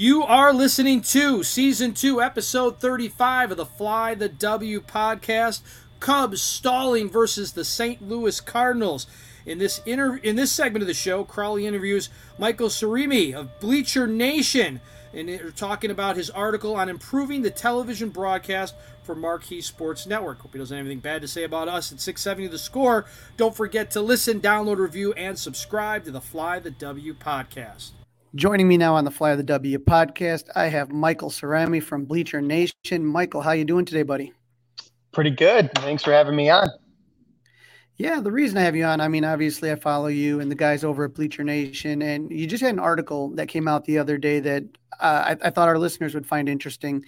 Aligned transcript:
You 0.00 0.22
are 0.22 0.52
listening 0.52 1.00
to 1.00 1.42
season 1.42 1.92
two, 1.92 2.22
episode 2.22 2.78
35 2.78 3.50
of 3.50 3.56
the 3.56 3.66
Fly 3.66 4.14
the 4.14 4.28
W 4.28 4.80
podcast. 4.80 5.60
Cubs 5.98 6.40
stalling 6.40 7.10
versus 7.10 7.54
the 7.54 7.64
St. 7.64 8.00
Louis 8.00 8.40
Cardinals. 8.40 9.08
In 9.44 9.58
this 9.58 9.80
inter- 9.84 10.20
in 10.22 10.36
this 10.36 10.52
segment 10.52 10.82
of 10.82 10.86
the 10.86 10.94
show, 10.94 11.24
Crawly 11.24 11.66
interviews 11.66 12.10
Michael 12.38 12.68
Cerami 12.68 13.34
of 13.34 13.58
Bleacher 13.58 14.06
Nation, 14.06 14.80
and 15.12 15.28
they're 15.28 15.50
talking 15.50 15.90
about 15.90 16.14
his 16.14 16.30
article 16.30 16.76
on 16.76 16.88
improving 16.88 17.42
the 17.42 17.50
television 17.50 18.10
broadcast 18.10 18.76
for 19.02 19.16
Marquee 19.16 19.60
Sports 19.60 20.06
Network. 20.06 20.42
Hope 20.42 20.52
he 20.52 20.60
doesn't 20.60 20.76
have 20.76 20.86
anything 20.86 21.00
bad 21.00 21.22
to 21.22 21.26
say 21.26 21.42
about 21.42 21.66
us 21.66 21.90
at 21.90 21.98
670 21.98 22.46
The 22.46 22.58
Score. 22.58 23.04
Don't 23.36 23.56
forget 23.56 23.90
to 23.90 24.00
listen, 24.00 24.40
download, 24.40 24.76
review, 24.76 25.12
and 25.14 25.36
subscribe 25.36 26.04
to 26.04 26.12
the 26.12 26.20
Fly 26.20 26.60
the 26.60 26.70
W 26.70 27.14
podcast. 27.14 27.97
Joining 28.34 28.68
me 28.68 28.76
now 28.76 28.94
on 28.94 29.06
the 29.06 29.10
Fly 29.10 29.30
of 29.30 29.38
the 29.38 29.42
W 29.44 29.78
podcast, 29.78 30.50
I 30.54 30.66
have 30.66 30.92
Michael 30.92 31.30
Cerami 31.30 31.82
from 31.82 32.04
Bleacher 32.04 32.42
Nation. 32.42 33.06
Michael, 33.06 33.40
how 33.40 33.52
you 33.52 33.64
doing 33.64 33.86
today, 33.86 34.02
buddy? 34.02 34.34
Pretty 35.12 35.30
good. 35.30 35.70
Thanks 35.76 36.04
for 36.04 36.12
having 36.12 36.36
me 36.36 36.50
on. 36.50 36.68
Yeah, 37.96 38.20
the 38.20 38.30
reason 38.30 38.58
I 38.58 38.60
have 38.60 38.76
you 38.76 38.84
on, 38.84 39.00
I 39.00 39.08
mean, 39.08 39.24
obviously 39.24 39.72
I 39.72 39.76
follow 39.76 40.08
you 40.08 40.40
and 40.40 40.50
the 40.50 40.54
guys 40.54 40.84
over 40.84 41.06
at 41.06 41.14
Bleacher 41.14 41.42
Nation, 41.42 42.02
and 42.02 42.30
you 42.30 42.46
just 42.46 42.62
had 42.62 42.74
an 42.74 42.78
article 42.78 43.30
that 43.30 43.48
came 43.48 43.66
out 43.66 43.86
the 43.86 43.96
other 43.96 44.18
day 44.18 44.40
that 44.40 44.64
uh, 45.00 45.34
I, 45.42 45.46
I, 45.46 45.50
thought 45.50 45.68
our 45.68 45.78
listeners 45.78 46.14
would 46.14 46.26
find 46.26 46.50
interesting. 46.50 47.02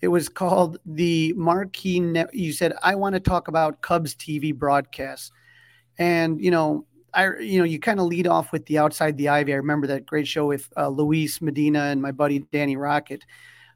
It 0.00 0.08
was 0.08 0.28
called 0.28 0.78
the 0.84 1.32
Marquee. 1.34 2.00
Net. 2.00 2.34
You 2.34 2.52
said 2.52 2.72
I 2.82 2.96
want 2.96 3.14
to 3.14 3.20
talk 3.20 3.46
about 3.46 3.80
Cubs 3.80 4.16
TV 4.16 4.52
broadcasts, 4.52 5.30
and 5.98 6.42
you 6.42 6.50
know 6.50 6.84
I, 7.14 7.38
you 7.38 7.58
know, 7.58 7.64
you 7.64 7.78
kind 7.78 8.00
of 8.00 8.06
lead 8.06 8.26
off 8.26 8.52
with 8.52 8.66
the 8.66 8.78
outside 8.78 9.16
the 9.16 9.28
ivy. 9.28 9.52
I 9.52 9.56
remember 9.56 9.86
that 9.88 10.06
great 10.06 10.26
show 10.26 10.46
with 10.46 10.68
uh, 10.76 10.88
Luis 10.88 11.40
Medina 11.40 11.84
and 11.84 12.02
my 12.02 12.12
buddy 12.12 12.40
Danny 12.52 12.76
Rockett. 12.76 13.22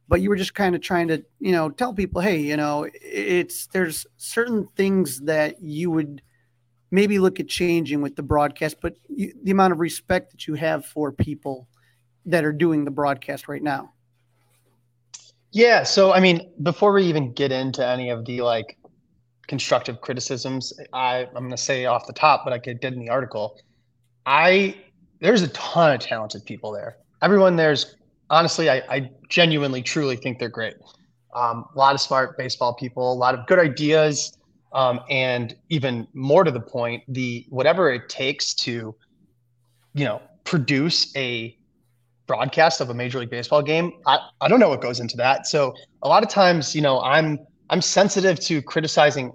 But 0.09 0.23
you 0.23 0.31
were 0.31 0.37
just 0.37 0.55
kind 0.55 0.75
of 0.75 0.81
trying 0.81 1.09
to, 1.09 1.23
you 1.39 1.53
know, 1.53 1.69
tell 1.69 1.93
people, 1.93 2.23
hey, 2.23 2.39
you 2.39 2.57
know, 2.57 2.89
it's 2.95 3.67
there's 3.67 4.07
certain 4.17 4.67
things 4.75 5.21
that 5.21 5.61
you 5.61 5.91
would 5.91 6.23
maybe 6.91 7.19
look 7.19 7.41
at 7.41 7.49
changing 7.49 8.01
with 8.01 8.17
the 8.17 8.23
broadcast, 8.23 8.77
but 8.81 8.95
you, 9.09 9.35
the 9.43 9.51
amount 9.51 9.75
of 9.75 9.81
respect 9.81 10.31
that 10.31 10.47
you 10.47 10.55
have 10.55 10.87
for 10.87 11.13
people 11.13 11.69
that 12.25 12.45
are 12.45 12.53
doing 12.53 12.87
the 12.87 12.91
broadcast 12.91 13.49
right 13.49 13.63
now. 13.63 13.93
Yeah. 15.53 15.83
So, 15.83 16.13
I 16.13 16.21
mean, 16.21 16.51
before 16.63 16.93
we 16.93 17.05
even 17.05 17.33
get 17.33 17.53
into 17.53 17.87
any 17.87 18.09
of 18.09 18.25
the 18.25 18.41
like 18.41 18.78
constructive 19.49 20.01
criticisms. 20.01 20.73
I, 20.93 21.27
I'm 21.35 21.45
going 21.45 21.51
to 21.51 21.57
say 21.57 21.87
off 21.87 22.07
the 22.07 22.13
top, 22.13 22.45
but 22.45 22.53
I 22.53 22.59
did 22.59 22.85
in 22.85 23.01
the 23.01 23.09
article. 23.09 23.59
I 24.27 24.77
there's 25.21 25.43
a 25.43 25.49
ton 25.49 25.95
of 25.95 26.01
talented 26.01 26.45
people 26.45 26.71
there. 26.71 26.99
Everyone 27.23 27.57
there's 27.57 27.97
honestly, 28.31 28.71
I, 28.71 28.77
I 28.89 29.11
genuinely, 29.29 29.83
truly 29.83 30.17
think 30.17 30.39
they're 30.39 30.49
great. 30.49 30.75
Um, 31.35 31.67
a 31.75 31.79
lot 31.79 31.95
of 31.95 32.01
smart 32.01 32.39
baseball 32.39 32.75
people, 32.75 33.13
a 33.13 33.15
lot 33.15 33.35
of 33.35 33.47
good 33.47 33.59
ideas, 33.59 34.37
um, 34.73 35.01
and 35.09 35.57
even 35.71 36.07
more 36.13 36.45
to 36.45 36.51
the 36.51 36.61
point, 36.61 37.03
the 37.09 37.47
whatever 37.49 37.91
it 37.91 38.09
takes 38.09 38.55
to, 38.55 38.95
you 39.95 40.05
know, 40.05 40.21
produce 40.45 41.15
a 41.17 41.57
broadcast 42.27 42.81
of 42.81 42.91
a 42.91 42.95
major 42.95 43.19
league 43.19 43.31
baseball 43.31 43.63
game. 43.63 43.93
I, 44.07 44.19
I 44.41 44.49
don't 44.49 44.61
know 44.61 44.69
what 44.69 44.83
goes 44.83 45.01
into 45.01 45.17
that. 45.17 45.47
So 45.47 45.75
a 46.03 46.09
lot 46.09 46.23
of 46.23 46.29
times, 46.29 46.75
you 46.75 46.83
know, 46.83 47.01
I'm 47.01 47.39
I'm 47.71 47.83
sensitive 47.83 48.41
to 48.41 48.63
criticizing 48.63 49.33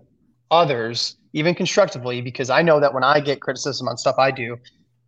others, 0.50 1.17
even 1.34 1.56
constructively, 1.56 2.22
because 2.22 2.50
I 2.50 2.62
know 2.62 2.80
that 2.80 2.94
when 2.94 3.03
I 3.03 3.20
get 3.20 3.42
criticism 3.42 3.88
on 3.88 3.98
stuff 3.98 4.16
I 4.17 4.31
do, 4.31 4.58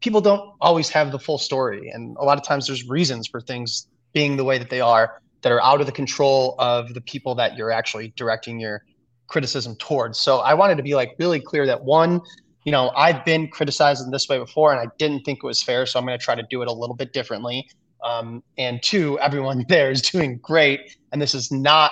people 0.02 0.22
don't 0.22 0.54
always 0.62 0.90
have 0.90 1.12
the 1.12 1.20
full 1.20 1.38
story. 1.38 1.90
And 1.90 2.16
a 2.18 2.23
lot 2.23 2.38
of 2.38 2.44
times 2.44 2.68
there's 2.68 2.88
reasons 2.88 3.28
for 3.28 3.42
things 3.42 3.88
being 4.14 4.38
the 4.38 4.44
way 4.44 4.58
that 4.58 4.70
they 4.70 4.81
are 4.81 5.22
that 5.42 5.52
are 5.52 5.62
out 5.62 5.80
of 5.80 5.86
the 5.86 5.92
control 5.92 6.56
of 6.58 6.94
the 6.94 7.02
people 7.02 7.36
that 7.36 7.56
you're 7.56 7.72
actually 7.72 8.14
directing 8.16 8.59
your 8.59 8.84
criticism 9.28 9.76
towards. 9.78 10.20
So 10.20 10.40
I 10.40 10.53
wanted 10.53 10.78
to 10.78 10.84
be 10.84 10.96
like 10.96 11.16
really 11.20 11.40
clear 11.40 11.66
that 11.68 11.84
one, 11.84 12.22
you 12.64 12.72
know, 12.72 12.91
I've 12.96 13.24
been 13.25 13.47
criticized 13.47 14.03
in 14.03 14.12
this 14.12 14.28
way 14.28 14.40
before 14.40 14.72
and 14.72 14.80
I 14.80 14.91
didn't 14.97 15.24
think 15.24 15.40
it 15.44 15.46
was 15.46 15.62
fair. 15.62 15.85
So 15.85 16.00
I'm 16.00 16.06
going 16.06 16.18
to 16.18 16.24
try 16.24 16.35
to 16.35 16.46
do 16.50 16.62
it 16.62 16.68
a 16.68 16.72
little 16.72 16.96
bit 16.96 17.14
differently. 17.14 17.68
Um, 18.03 18.44
and 18.58 18.81
two, 18.81 19.19
everyone 19.19 19.66
there 19.69 19.91
is 19.91 20.02
doing 20.02 20.40
great. 20.41 20.97
And 21.12 21.22
this 21.22 21.35
is 21.35 21.52
not 21.52 21.91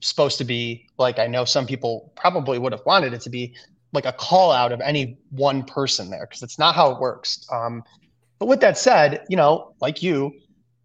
supposed 0.00 0.38
to 0.38 0.44
be 0.44 0.86
like 0.98 1.18
I 1.18 1.26
know 1.26 1.44
some 1.44 1.66
people 1.66 2.12
probably 2.16 2.58
would 2.58 2.72
have 2.72 2.84
wanted 2.86 3.12
it 3.12 3.20
to 3.22 3.30
be 3.30 3.54
like 3.92 4.06
a 4.06 4.12
call 4.12 4.52
out 4.52 4.72
of 4.72 4.80
any 4.80 5.18
one 5.30 5.62
person 5.64 6.10
there 6.10 6.26
because 6.26 6.42
it's 6.42 6.58
not 6.58 6.74
how 6.74 6.92
it 6.92 7.00
works. 7.00 7.46
Um, 7.52 7.82
but 8.38 8.46
with 8.46 8.60
that 8.60 8.78
said, 8.78 9.24
you 9.28 9.36
know, 9.36 9.74
like 9.80 10.02
you, 10.02 10.32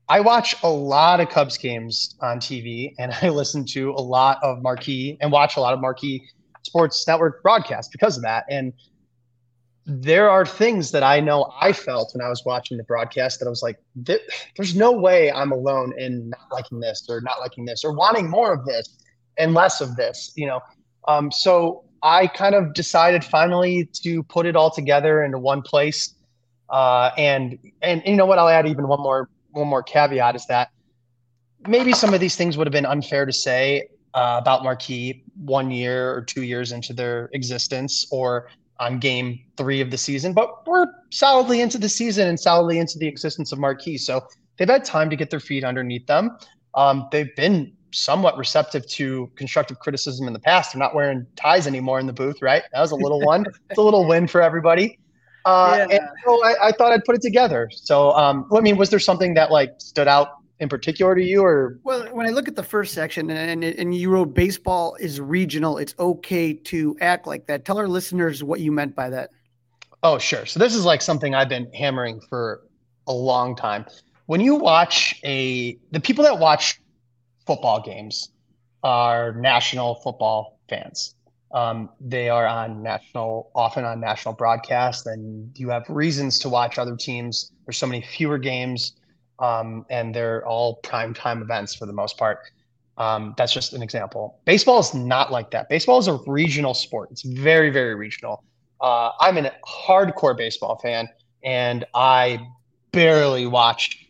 I 0.10 0.20
watch 0.20 0.56
a 0.64 0.70
lot 0.70 1.20
of 1.20 1.30
Cubs 1.30 1.58
games 1.58 2.16
on 2.22 2.40
TV 2.40 2.94
and 3.00 3.14
I 3.22 3.30
listen 3.30 3.66
to 3.68 3.92
a 3.92 4.02
lot 4.02 4.40
of 4.44 4.62
marquee 4.62 5.18
and 5.22 5.32
watch 5.32 5.58
a 5.58 5.62
lot 5.62 5.74
of 5.74 5.80
marquee 5.80 6.28
sports 6.64 7.08
network 7.08 7.44
broadcasts 7.44 7.92
because 7.92 8.18
of 8.18 8.24
that. 8.24 8.46
And 8.50 8.74
there 9.88 10.30
are 10.32 10.48
things 10.48 10.92
that 10.92 11.04
I 11.04 11.20
know 11.20 11.54
I 11.62 11.72
felt 11.72 12.12
when 12.16 12.26
I 12.26 12.30
was 12.30 12.44
watching 12.44 12.78
the 12.78 12.84
broadcast 12.84 13.40
that 13.40 13.46
I 13.46 13.50
was 13.50 13.62
like, 13.62 13.78
there's 13.96 14.76
no 14.76 14.92
way 14.92 15.32
I'm 15.32 15.52
alone 15.52 15.94
in 15.98 16.30
not 16.30 16.52
liking 16.52 16.80
this 16.80 17.06
or 17.08 17.22
not 17.22 17.40
liking 17.40 17.66
this 17.66 17.84
or 17.84 17.94
wanting 17.94 18.28
more 18.28 18.52
of 18.52 18.66
this 18.66 18.98
and 19.38 19.54
less 19.54 19.82
of 19.82 19.96
this, 19.96 20.32
you 20.36 20.48
know. 20.48 20.62
Um, 21.08 21.32
so 21.32 21.84
I 22.02 22.28
kind 22.28 22.56
of 22.56 22.74
decided 22.74 23.24
finally 23.24 23.90
to 24.04 24.24
put 24.24 24.46
it 24.46 24.56
all 24.56 24.72
together 24.72 25.24
into 25.24 25.40
one 25.40 25.62
place. 25.62 26.14
Uh, 26.70 27.12
and, 27.18 27.60
and 27.82 28.02
you 28.06 28.16
know 28.16 28.26
what? 28.26 28.40
I'll 28.40 28.50
add 28.50 28.68
even 28.68 28.88
one 28.88 29.00
more 29.00 29.30
one 29.52 29.68
more 29.68 29.84
caveat 29.84 30.36
is 30.36 30.46
that 30.48 30.70
maybe 31.68 31.94
some 31.94 32.14
of 32.14 32.20
these 32.20 32.36
things 32.36 32.58
would 32.58 32.68
have 32.68 32.74
been 32.74 32.86
unfair 32.86 33.26
to 33.26 33.34
say 33.34 33.88
uh, 34.14 34.38
about 34.42 34.64
Marquee 34.64 35.24
one 35.36 35.72
year 35.72 36.14
or 36.14 36.22
two 36.22 36.44
years 36.44 36.72
into 36.72 36.94
their 36.94 37.30
existence 37.34 38.06
or 38.12 38.50
on 38.80 39.00
game 39.00 39.40
three 39.56 39.80
of 39.80 39.90
the 39.90 39.98
season, 39.98 40.34
but 40.34 40.68
we're 40.68 40.88
solidly 41.10 41.62
into 41.62 41.78
the 41.78 41.88
season 41.88 42.28
and 42.28 42.40
solidly 42.40 42.78
into 42.78 43.00
the 43.00 43.08
existence 43.08 43.54
of 43.54 43.60
Marquee. 43.60 43.98
So 43.98 44.26
they've 44.58 44.70
had 44.70 44.84
time 44.84 45.10
to 45.10 45.16
get 45.16 45.30
their 45.30 45.40
feet 45.40 45.64
underneath 45.64 46.06
them. 46.08 46.38
Um, 46.74 47.08
they've 47.12 47.34
been 47.38 47.72
somewhat 47.96 48.38
receptive 48.38 48.86
to 48.88 49.32
constructive 49.36 49.80
criticism 49.80 50.28
in 50.28 50.34
the 50.34 50.40
past. 50.40 50.74
They're 50.74 50.80
not 50.80 50.94
wearing 50.94 51.26
ties 51.36 51.66
anymore 51.66 52.00
in 52.00 52.08
the 52.08 52.14
booth, 52.14 52.42
right? 52.42 52.64
That 52.74 52.82
was 52.82 52.92
a 52.92 52.96
little 52.96 53.22
one. 53.22 53.46
it's 53.70 53.78
a 53.78 53.82
little 53.82 54.08
win 54.08 54.28
for 54.28 54.42
everybody. 54.42 55.00
Uh, 55.46 55.86
yeah. 55.90 55.98
And 55.98 56.10
so 56.26 56.44
I, 56.44 56.68
I, 56.68 56.72
thought 56.72 56.92
I'd 56.92 57.06
put 57.06 57.16
it 57.16 57.22
together. 57.22 57.70
So, 57.72 58.12
um, 58.14 58.50
I 58.52 58.62
mean, 58.62 58.78
was 58.78 58.90
there 58.90 59.00
something 59.00 59.36
that 59.36 59.52
like 59.52 59.74
stood 59.78 60.08
out 60.08 60.30
in 60.60 60.70
particular 60.70 61.14
to 61.14 61.24
you, 61.24 61.44
or? 61.44 61.80
Well, 61.84 62.08
when 62.14 62.26
I 62.26 62.30
look 62.30 62.48
at 62.48 62.56
the 62.56 62.64
first 62.64 62.94
section 62.94 63.30
and 63.30 63.64
and 63.64 63.96
you 63.96 64.10
wrote 64.10 64.34
baseball 64.34 64.96
is 65.00 65.22
regional, 65.22 65.78
it's 65.78 65.94
okay 66.00 66.54
to 66.54 66.98
act 67.00 67.28
like 67.28 67.46
that. 67.46 67.64
Tell 67.64 67.78
our 67.78 67.88
listeners 67.88 68.44
what 68.44 68.60
you 68.60 68.72
meant 68.72 68.96
by 68.96 69.10
that. 69.12 69.30
Oh, 70.02 70.18
sure. 70.18 70.46
So 70.46 70.60
this 70.60 70.74
is 70.74 70.84
like 70.84 71.02
something 71.02 71.36
I've 71.36 71.50
been 71.50 71.72
hammering 71.74 72.22
for 72.22 72.62
a 73.08 73.14
long 73.14 73.56
time. 73.56 73.86
When 74.26 74.42
you 74.42 74.56
watch 74.56 75.20
a 75.24 75.78
the 75.92 76.00
people 76.00 76.24
that 76.24 76.40
watch 76.40 76.82
football 77.46 77.82
games 77.82 78.32
are 78.84 79.34
national 79.34 79.96
football 79.96 80.60
fans. 80.70 81.16
Um, 81.54 81.90
they 82.02 82.30
are 82.30 82.46
on 82.46 82.84
national, 82.84 83.52
often 83.56 83.86
on 83.86 84.00
national 84.00 84.34
broadcast, 84.34 85.08
and 85.08 85.58
you 85.58 85.70
have 85.70 85.86
reasons 85.88 86.40
to 86.40 86.50
watch 86.50 86.78
other 86.78 86.96
teams. 86.96 87.52
There's 87.66 87.78
so 87.78 87.88
many 87.88 88.02
fewer 88.02 88.38
games, 88.38 88.94
um, 89.40 89.86
and 89.90 90.14
they're 90.14 90.46
all 90.46 90.76
prime 90.78 91.14
time 91.14 91.42
events 91.42 91.74
for 91.74 91.86
the 91.86 91.94
most 91.94 92.18
part. 92.18 92.40
Um, 92.98 93.34
that's 93.38 93.54
just 93.54 93.74
an 93.74 93.82
example. 93.82 94.40
Baseball 94.46 94.80
is 94.80 94.94
not 94.94 95.32
like 95.32 95.52
that. 95.52 95.70
Baseball 95.70 95.98
is 95.98 96.08
a 96.08 96.20
regional 96.28 96.74
sport. 96.74 97.10
It's 97.12 97.24
very, 97.24 97.70
very 97.70 97.96
regional. 97.96 98.44
Uh, 98.82 99.12
I'm 99.20 99.38
a 99.38 99.52
hardcore 99.66 100.38
baseball 100.38 100.78
fan, 100.80 101.08
and 101.44 101.86
I 101.94 102.40
barely 102.92 103.48
watch 103.48 104.05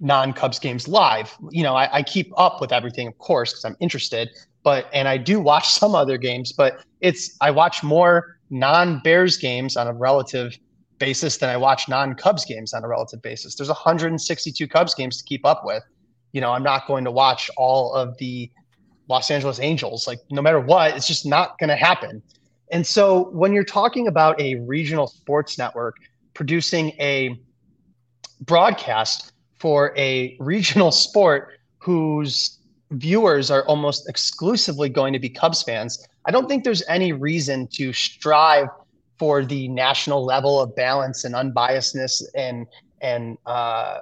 non 0.00 0.32
Cubs 0.32 0.58
games 0.58 0.88
live. 0.88 1.36
You 1.50 1.62
know, 1.62 1.74
I, 1.74 1.98
I, 1.98 2.02
keep 2.02 2.32
up 2.36 2.60
with 2.60 2.72
everything, 2.72 3.06
of 3.08 3.18
course, 3.18 3.52
because 3.52 3.64
I'm 3.64 3.76
interested. 3.80 4.30
But 4.62 4.88
and 4.92 5.08
I 5.08 5.16
do 5.16 5.40
watch 5.40 5.70
some 5.70 5.94
other 5.94 6.18
games, 6.18 6.52
but 6.52 6.84
it's 7.00 7.36
I 7.40 7.50
watch 7.50 7.82
more 7.82 8.38
non 8.50 9.00
Bears 9.00 9.36
games 9.36 9.76
on 9.76 9.86
a 9.86 9.92
relative 9.92 10.58
basis 10.98 11.38
than 11.38 11.48
I 11.48 11.56
watch 11.56 11.88
non 11.88 12.14
Cubs 12.14 12.44
games 12.44 12.74
on 12.74 12.84
a 12.84 12.88
relative 12.88 13.22
basis. 13.22 13.54
There's 13.54 13.68
162 13.68 14.66
Cubs 14.68 14.94
games 14.94 15.18
to 15.18 15.24
keep 15.24 15.44
up 15.46 15.64
with. 15.64 15.82
You 16.32 16.40
know, 16.40 16.52
I'm 16.52 16.62
not 16.62 16.86
going 16.86 17.04
to 17.04 17.10
watch 17.10 17.50
all 17.56 17.94
of 17.94 18.16
the 18.18 18.50
Los 19.08 19.30
Angeles 19.30 19.60
Angels. 19.60 20.06
Like, 20.06 20.18
no 20.30 20.42
matter 20.42 20.60
what, 20.60 20.96
it's 20.96 21.06
just 21.06 21.24
not 21.24 21.58
going 21.58 21.68
to 21.68 21.76
happen. 21.76 22.22
And 22.72 22.86
so, 22.86 23.30
when 23.30 23.52
you're 23.52 23.64
talking 23.64 24.08
about 24.08 24.40
a 24.40 24.56
regional 24.56 25.06
sports 25.06 25.56
network 25.56 25.96
producing 26.34 26.90
a 27.00 27.38
broadcast 28.40 29.32
for 29.58 29.94
a 29.96 30.36
regional 30.40 30.92
sport 30.92 31.58
whose 31.78 32.58
viewers 32.92 33.50
are 33.50 33.64
almost 33.66 34.08
exclusively 34.08 34.88
going 34.88 35.12
to 35.12 35.18
be 35.18 35.28
Cubs 35.28 35.62
fans, 35.62 36.06
I 36.26 36.30
don't 36.30 36.48
think 36.48 36.64
there's 36.64 36.82
any 36.88 37.12
reason 37.12 37.68
to 37.74 37.92
strive 37.92 38.68
for 39.18 39.44
the 39.44 39.68
national 39.68 40.24
level 40.24 40.60
of 40.60 40.74
balance 40.74 41.24
and 41.24 41.34
unbiasedness 41.34 42.22
and 42.34 42.66
and 43.02 43.36
uh, 43.44 44.00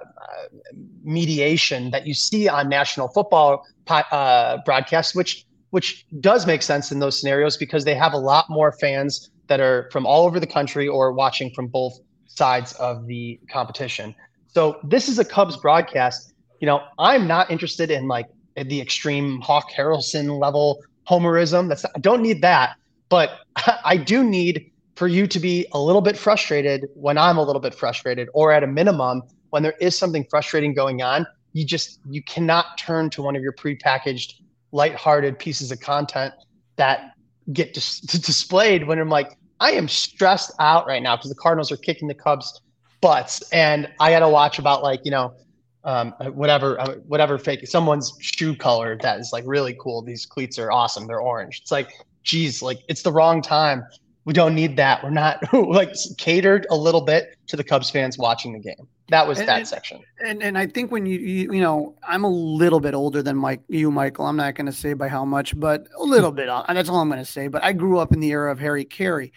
mediation 1.03 1.91
that 1.91 2.07
you 2.07 2.13
see 2.13 2.47
on 2.47 2.69
national 2.69 3.09
football 3.09 3.65
uh, 3.87 4.57
broadcasts, 4.65 5.13
which 5.13 5.45
which 5.71 6.05
does 6.21 6.47
make 6.47 6.61
sense 6.61 6.91
in 6.91 6.99
those 6.99 7.19
scenarios 7.19 7.57
because 7.57 7.83
they 7.83 7.95
have 7.95 8.13
a 8.13 8.17
lot 8.17 8.45
more 8.49 8.71
fans 8.71 9.29
that 9.47 9.59
are 9.59 9.89
from 9.91 10.05
all 10.05 10.25
over 10.25 10.39
the 10.39 10.47
country 10.47 10.87
or 10.87 11.11
watching 11.11 11.51
from 11.53 11.67
both 11.67 11.99
sides 12.27 12.73
of 12.73 13.05
the 13.07 13.39
competition. 13.51 14.15
So 14.55 14.79
this 14.85 15.09
is 15.09 15.19
a 15.19 15.25
Cubs 15.25 15.57
broadcast. 15.57 16.33
You 16.61 16.65
know, 16.67 16.81
I'm 16.97 17.27
not 17.27 17.51
interested 17.51 17.91
in 17.91 18.07
like 18.07 18.27
the 18.55 18.79
extreme 18.79 19.41
Hawk 19.41 19.69
Harrelson 19.77 20.39
level 20.39 20.81
homerism. 21.05 21.67
That's 21.67 21.83
not, 21.83 21.91
I 21.93 21.99
don't 21.99 22.21
need 22.21 22.41
that, 22.41 22.77
but 23.09 23.39
I 23.83 23.97
do 23.97 24.23
need 24.23 24.71
for 24.95 25.09
you 25.09 25.27
to 25.27 25.39
be 25.41 25.67
a 25.73 25.79
little 25.79 26.01
bit 26.01 26.15
frustrated 26.15 26.87
when 26.93 27.17
I'm 27.17 27.37
a 27.37 27.43
little 27.43 27.59
bit 27.59 27.75
frustrated, 27.75 28.29
or 28.33 28.53
at 28.53 28.63
a 28.63 28.67
minimum, 28.67 29.23
when 29.49 29.61
there 29.61 29.75
is 29.81 29.97
something 29.97 30.25
frustrating 30.29 30.73
going 30.73 31.01
on, 31.01 31.27
you 31.51 31.65
just 31.65 31.99
you 32.09 32.23
cannot 32.23 32.77
turn 32.77 33.09
to 33.09 33.21
one 33.21 33.35
of 33.35 33.41
your 33.41 33.51
prepackaged, 33.51 34.35
lighthearted 34.71 35.37
pieces 35.37 35.69
of 35.69 35.81
content 35.81 36.33
that 36.77 37.11
get 37.51 37.73
dis- 37.73 37.99
displayed 37.99 38.87
when 38.87 38.99
I'm 38.99 39.09
like, 39.09 39.37
I 39.59 39.71
am 39.71 39.89
stressed 39.89 40.53
out 40.61 40.87
right 40.87 41.03
now 41.03 41.17
because 41.17 41.29
the 41.29 41.35
Cardinals 41.35 41.73
are 41.73 41.77
kicking 41.77 42.07
the 42.07 42.13
Cubs 42.13 42.61
butts, 43.01 43.41
and 43.51 43.89
I 43.99 44.11
got 44.11 44.19
to 44.19 44.29
watch 44.29 44.59
about 44.59 44.83
like 44.83 45.01
you 45.03 45.11
know 45.11 45.33
um, 45.83 46.11
whatever 46.33 46.79
uh, 46.79 46.95
whatever 47.07 47.37
fake 47.37 47.67
someone's 47.67 48.13
shoe 48.19 48.55
color 48.55 48.97
that 49.01 49.19
is 49.19 49.31
like 49.31 49.43
really 49.47 49.75
cool. 49.79 50.01
These 50.01 50.25
cleats 50.25 50.57
are 50.59 50.71
awesome. 50.71 51.07
They're 51.07 51.21
orange. 51.21 51.59
It's 51.61 51.71
like, 51.71 51.91
geez, 52.23 52.61
like 52.61 52.79
it's 52.87 53.03
the 53.03 53.11
wrong 53.11 53.41
time 53.41 53.83
we 54.25 54.33
don't 54.33 54.55
need 54.55 54.75
that. 54.77 55.03
We're 55.03 55.11
not 55.11 55.41
like 55.53 55.93
catered 56.17 56.67
a 56.69 56.75
little 56.75 57.01
bit 57.01 57.37
to 57.47 57.55
the 57.55 57.63
Cubs 57.63 57.89
fans 57.89 58.17
watching 58.17 58.53
the 58.53 58.59
game. 58.59 58.87
That 59.09 59.27
was 59.27 59.39
and, 59.39 59.47
that 59.47 59.67
section. 59.67 60.01
And 60.19 60.41
and 60.41 60.57
I 60.57 60.65
think 60.65 60.91
when 60.91 61.05
you, 61.05 61.19
you 61.19 61.53
you 61.53 61.61
know 61.61 61.95
I'm 62.05 62.23
a 62.23 62.29
little 62.29 62.79
bit 62.79 62.95
older 62.95 63.21
than 63.21 63.37
Mike 63.37 63.61
you 63.69 63.91
Michael. 63.91 64.25
I'm 64.25 64.35
not 64.35 64.55
going 64.55 64.65
to 64.65 64.73
say 64.73 64.93
by 64.93 65.07
how 65.07 65.23
much, 65.23 65.57
but 65.57 65.87
a 65.97 66.03
little 66.03 66.31
bit. 66.31 66.49
Uh, 66.49 66.65
that's 66.73 66.89
all 66.89 66.99
I'm 66.99 67.09
going 67.09 67.23
to 67.23 67.31
say. 67.31 67.47
But 67.47 67.63
I 67.63 67.71
grew 67.71 67.99
up 67.99 68.11
in 68.11 68.19
the 68.19 68.31
era 68.31 68.51
of 68.51 68.59
Harry 68.59 68.83
Caray. 68.83 69.31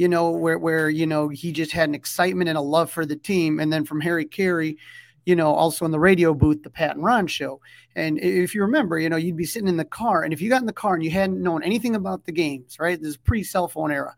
You 0.00 0.08
know 0.08 0.30
where 0.30 0.58
where 0.58 0.88
you 0.88 1.06
know 1.06 1.28
he 1.28 1.52
just 1.52 1.72
had 1.72 1.90
an 1.90 1.94
excitement 1.94 2.48
and 2.48 2.56
a 2.56 2.62
love 2.62 2.90
for 2.90 3.04
the 3.04 3.16
team, 3.16 3.60
and 3.60 3.70
then 3.70 3.84
from 3.84 4.00
Harry 4.00 4.24
Caray, 4.24 4.76
you 5.26 5.36
know, 5.36 5.52
also 5.52 5.84
in 5.84 5.90
the 5.90 6.00
radio 6.00 6.32
booth, 6.32 6.62
the 6.62 6.70
Pat 6.70 6.96
and 6.96 7.04
Ron 7.04 7.26
show. 7.26 7.60
And 7.94 8.18
if 8.18 8.54
you 8.54 8.62
remember, 8.62 8.98
you 8.98 9.10
know, 9.10 9.18
you'd 9.18 9.36
be 9.36 9.44
sitting 9.44 9.68
in 9.68 9.76
the 9.76 9.84
car, 9.84 10.22
and 10.22 10.32
if 10.32 10.40
you 10.40 10.48
got 10.48 10.62
in 10.62 10.66
the 10.66 10.72
car 10.72 10.94
and 10.94 11.04
you 11.04 11.10
hadn't 11.10 11.42
known 11.42 11.62
anything 11.62 11.94
about 11.94 12.24
the 12.24 12.32
games, 12.32 12.78
right? 12.80 12.98
This 12.98 13.10
is 13.10 13.16
pre 13.18 13.44
cell 13.44 13.68
phone 13.68 13.92
era, 13.92 14.16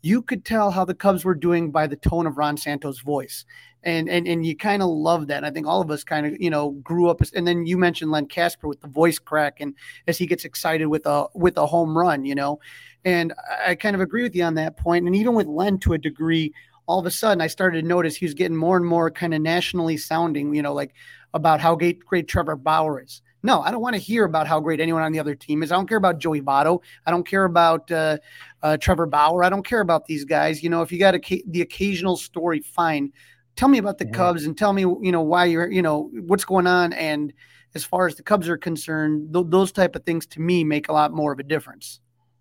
you 0.00 0.22
could 0.22 0.46
tell 0.46 0.70
how 0.70 0.86
the 0.86 0.94
Cubs 0.94 1.26
were 1.26 1.34
doing 1.34 1.70
by 1.70 1.86
the 1.86 1.96
tone 1.96 2.26
of 2.26 2.38
Ron 2.38 2.56
Santo's 2.56 3.00
voice. 3.00 3.44
And 3.82 4.08
and 4.08 4.26
and 4.26 4.46
you 4.46 4.56
kind 4.56 4.82
of 4.82 4.88
love 4.88 5.26
that. 5.26 5.36
And 5.36 5.46
I 5.46 5.50
think 5.50 5.66
all 5.66 5.82
of 5.82 5.90
us 5.90 6.04
kind 6.04 6.24
of, 6.24 6.40
you 6.40 6.48
know, 6.48 6.70
grew 6.82 7.10
up 7.10 7.20
and 7.34 7.46
then 7.46 7.66
you 7.66 7.76
mentioned 7.76 8.10
Len 8.10 8.26
Kasper 8.26 8.66
with 8.66 8.80
the 8.80 8.88
voice 8.88 9.18
crack 9.18 9.60
and 9.60 9.74
as 10.06 10.16
he 10.16 10.24
gets 10.24 10.46
excited 10.46 10.86
with 10.86 11.04
a 11.04 11.26
with 11.34 11.58
a 11.58 11.66
home 11.66 11.96
run, 11.96 12.24
you 12.24 12.34
know. 12.34 12.60
And 13.04 13.32
I 13.64 13.74
kind 13.74 13.94
of 13.94 14.00
agree 14.00 14.22
with 14.22 14.34
you 14.34 14.44
on 14.44 14.54
that 14.54 14.76
point. 14.76 15.06
And 15.06 15.14
even 15.14 15.34
with 15.34 15.46
Len 15.46 15.78
to 15.80 15.92
a 15.94 15.98
degree, 15.98 16.52
all 16.86 16.98
of 16.98 17.06
a 17.06 17.10
sudden 17.10 17.40
I 17.40 17.46
started 17.46 17.82
to 17.82 17.86
notice 17.86 18.16
he 18.16 18.24
was 18.24 18.34
getting 18.34 18.56
more 18.56 18.76
and 18.76 18.86
more 18.86 19.10
kind 19.10 19.34
of 19.34 19.40
nationally 19.40 19.96
sounding, 19.96 20.54
you 20.54 20.62
know, 20.62 20.72
like 20.72 20.94
about 21.34 21.60
how 21.60 21.74
great, 21.74 22.04
great 22.04 22.28
Trevor 22.28 22.56
Bauer 22.56 23.02
is. 23.02 23.22
No, 23.42 23.60
I 23.60 23.70
don't 23.70 23.82
want 23.82 23.94
to 23.94 24.00
hear 24.00 24.24
about 24.24 24.48
how 24.48 24.58
great 24.58 24.80
anyone 24.80 25.02
on 25.02 25.12
the 25.12 25.20
other 25.20 25.34
team 25.34 25.62
is. 25.62 25.70
I 25.70 25.76
don't 25.76 25.86
care 25.86 25.98
about 25.98 26.18
Joey 26.18 26.40
Votto. 26.40 26.82
I 27.06 27.12
don't 27.12 27.26
care 27.26 27.44
about 27.44 27.88
uh, 27.90 28.18
uh, 28.62 28.76
Trevor 28.78 29.06
Bauer. 29.06 29.44
I 29.44 29.48
don't 29.48 29.64
care 29.64 29.80
about 29.80 30.06
these 30.06 30.24
guys. 30.24 30.62
You 30.62 30.70
know, 30.70 30.82
if 30.82 30.90
you 30.90 30.98
got 30.98 31.14
a, 31.14 31.42
the 31.46 31.60
occasional 31.60 32.16
story, 32.16 32.60
fine. 32.60 33.12
Tell 33.54 33.68
me 33.68 33.78
about 33.78 33.98
the 33.98 34.06
mm-hmm. 34.06 34.14
Cubs 34.14 34.44
and 34.44 34.58
tell 34.58 34.72
me, 34.72 34.82
you 34.82 35.12
know, 35.12 35.22
why 35.22 35.44
you're, 35.44 35.70
you 35.70 35.82
know, 35.82 36.10
what's 36.26 36.44
going 36.44 36.66
on. 36.66 36.92
And 36.92 37.32
as 37.74 37.84
far 37.84 38.08
as 38.08 38.16
the 38.16 38.24
Cubs 38.24 38.48
are 38.48 38.56
concerned, 38.56 39.32
th- 39.32 39.46
those 39.48 39.70
type 39.70 39.94
of 39.94 40.04
things 40.04 40.26
to 40.26 40.40
me 40.40 40.64
make 40.64 40.88
a 40.88 40.92
lot 40.92 41.12
more 41.12 41.32
of 41.32 41.38
a 41.38 41.44
difference. 41.44 42.00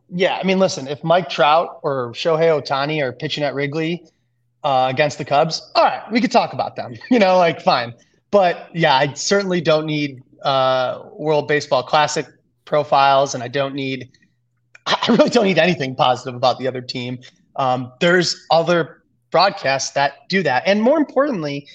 Yeah, 0.09 0.37
I 0.37 0.43
mean, 0.43 0.59
listen, 0.59 0.87
if 0.87 1.03
Mike 1.03 1.29
Trout 1.29 1.79
or 1.83 2.13
Shohei 2.13 2.61
Ohtani 2.61 3.01
are 3.01 3.11
pitching 3.11 3.43
at 3.43 3.53
Wrigley 3.53 4.05
uh, 4.63 4.87
against 4.89 5.17
the 5.17 5.25
Cubs, 5.25 5.69
all 5.75 5.83
right, 5.83 6.01
we 6.11 6.21
could 6.21 6.31
talk 6.31 6.53
about 6.53 6.75
them. 6.75 6.95
You 7.09 7.19
know, 7.19 7.37
like 7.37 7.61
fine. 7.61 7.93
But 8.31 8.69
yeah, 8.73 8.95
I 8.95 9.13
certainly 9.13 9.61
don't 9.61 9.85
need 9.85 10.21
uh, 10.43 11.03
World 11.13 11.47
Baseball 11.47 11.83
Classic 11.83 12.25
profiles, 12.65 13.33
and 13.33 13.43
I 13.43 13.47
don't 13.47 13.73
need, 13.73 14.09
I 14.85 15.05
really 15.09 15.29
don't 15.29 15.45
need 15.45 15.57
anything 15.57 15.95
positive 15.95 16.35
about 16.35 16.59
the 16.59 16.67
other 16.67 16.81
team. 16.81 17.19
Um, 17.55 17.91
there's 17.99 18.45
other 18.51 19.03
broadcasts 19.31 19.91
that 19.91 20.29
do 20.29 20.43
that, 20.43 20.63
and 20.65 20.81
more 20.81 20.97
importantly, 20.97 21.67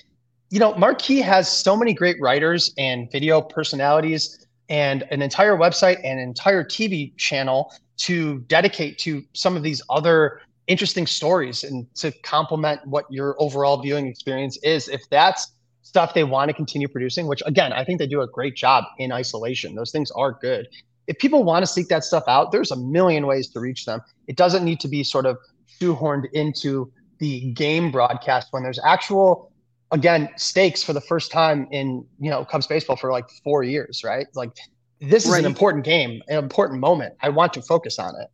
you 0.51 0.59
know, 0.59 0.75
Marquee 0.75 1.21
has 1.23 1.49
so 1.51 1.75
many 1.77 1.95
great 1.95 2.21
writers 2.21 2.75
and 2.77 3.11
video 3.11 3.41
personalities, 3.41 4.42
and 4.69 5.05
an 5.11 5.23
entire 5.23 5.57
website 5.57 5.97
and 6.05 6.19
an 6.19 6.29
entire 6.29 6.65
TV 6.65 7.17
channel 7.17 7.73
to 7.99 8.41
dedicate 8.41 8.99
to 8.99 9.23
some 9.33 9.57
of 9.57 9.63
these 9.63 9.83
other 9.91 10.41
interesting 10.67 11.07
stories 11.07 11.65
and 11.65 11.93
to 11.95 12.13
complement 12.23 12.87
what 12.87 13.05
your 13.11 13.37
overall 13.39 13.81
viewing 13.83 14.07
experience 14.07 14.57
is. 14.63 14.89
If 14.89 15.03
that's 15.11 15.53
stuff 15.83 16.15
they 16.15 16.25
want 16.25 16.49
to 16.49 16.55
continue 16.55 16.89
producing, 16.89 17.27
which 17.27 17.43
again, 17.45 17.73
I 17.73 17.85
think 17.85 17.99
they 17.99 18.07
do 18.07 18.23
a 18.23 18.27
great 18.27 18.57
job 18.57 18.85
in 18.99 19.13
isolation. 19.13 19.75
Those 19.75 19.91
things 19.91 20.11
are 20.13 20.33
good. 20.41 20.69
If 21.07 21.19
people 21.19 21.45
want 21.45 21.65
to 21.65 21.67
seek 21.67 21.89
that 21.89 22.05
stuff 22.05 22.25
out, 22.29 22.53
there's 22.53 22.71
a 22.71 22.77
million 22.77 23.27
ways 23.27 23.49
to 23.51 23.61
reach 23.61 23.85
them. 23.85 24.01
It 24.29 24.37
doesn't 24.37 24.65
need 24.65 24.81
to 24.81 24.89
be 24.89 25.05
sort 25.05 25.27
of 25.27 25.37
shoehorned 25.81 26.33
into 26.33 26.91
the 27.19 27.53
game 27.53 27.91
broadcast 27.91 28.49
when 28.53 28.63
there's 28.63 28.81
actual 28.85 29.52
again 29.93 30.29
stakes 30.37 30.83
for 30.83 30.93
the 30.93 31.01
first 31.01 31.31
time 31.31 31.69
in 31.71 32.05
you 32.19 32.31
know 32.31 32.45
Cubs 32.45 32.67
baseball 32.67 32.97
for 32.97 33.13
like 33.13 33.31
four 33.45 33.63
years, 33.63 34.03
right? 34.03 34.27
Like 34.35 34.57
this 35.01 35.27
is 35.27 35.35
an 35.35 35.45
important 35.45 35.85
game, 35.85 36.23
an 36.29 36.39
important 36.39 36.81
moment. 36.81 37.15
I 37.21 37.29
want 37.29 37.53
to 37.55 37.63
focus 37.63 37.99
on 37.99 38.15
it. 38.21 38.29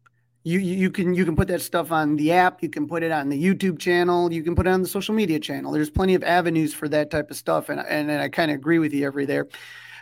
You 0.45 0.61
you 0.61 0.91
can 0.91 1.15
you 1.15 1.25
can 1.25 1.37
put 1.37 1.49
that 1.49 1.61
stuff 1.61 1.93
on 1.93 2.17
the 2.17 2.33
app. 2.33 2.63
You 2.63 2.71
can 2.71 2.87
put 2.87 3.03
it 3.03 3.13
on 3.13 3.29
the 3.29 3.45
youtube 3.45 3.79
channel. 3.79 4.33
You 4.33 4.43
can 4.43 4.55
put 4.55 4.67
it 4.67 4.71
on 4.71 4.81
the 4.81 4.89
social 4.89 5.15
media 5.15 5.39
channel. 5.39 5.73
There's 5.73 5.91
plenty 5.91 6.15
of 6.15 6.23
avenues 6.23 6.73
for 6.73 6.89
that 6.89 7.11
type 7.11 7.31
of 7.31 7.37
stuff 7.37 7.69
and 7.69 7.81
and, 7.81 8.11
and 8.11 8.23
i 8.23 8.29
kind 8.29 8.51
of 8.51 8.55
agree 8.55 8.79
with 8.79 8.95
you 8.95 9.05
every 9.05 9.27
there 9.27 9.49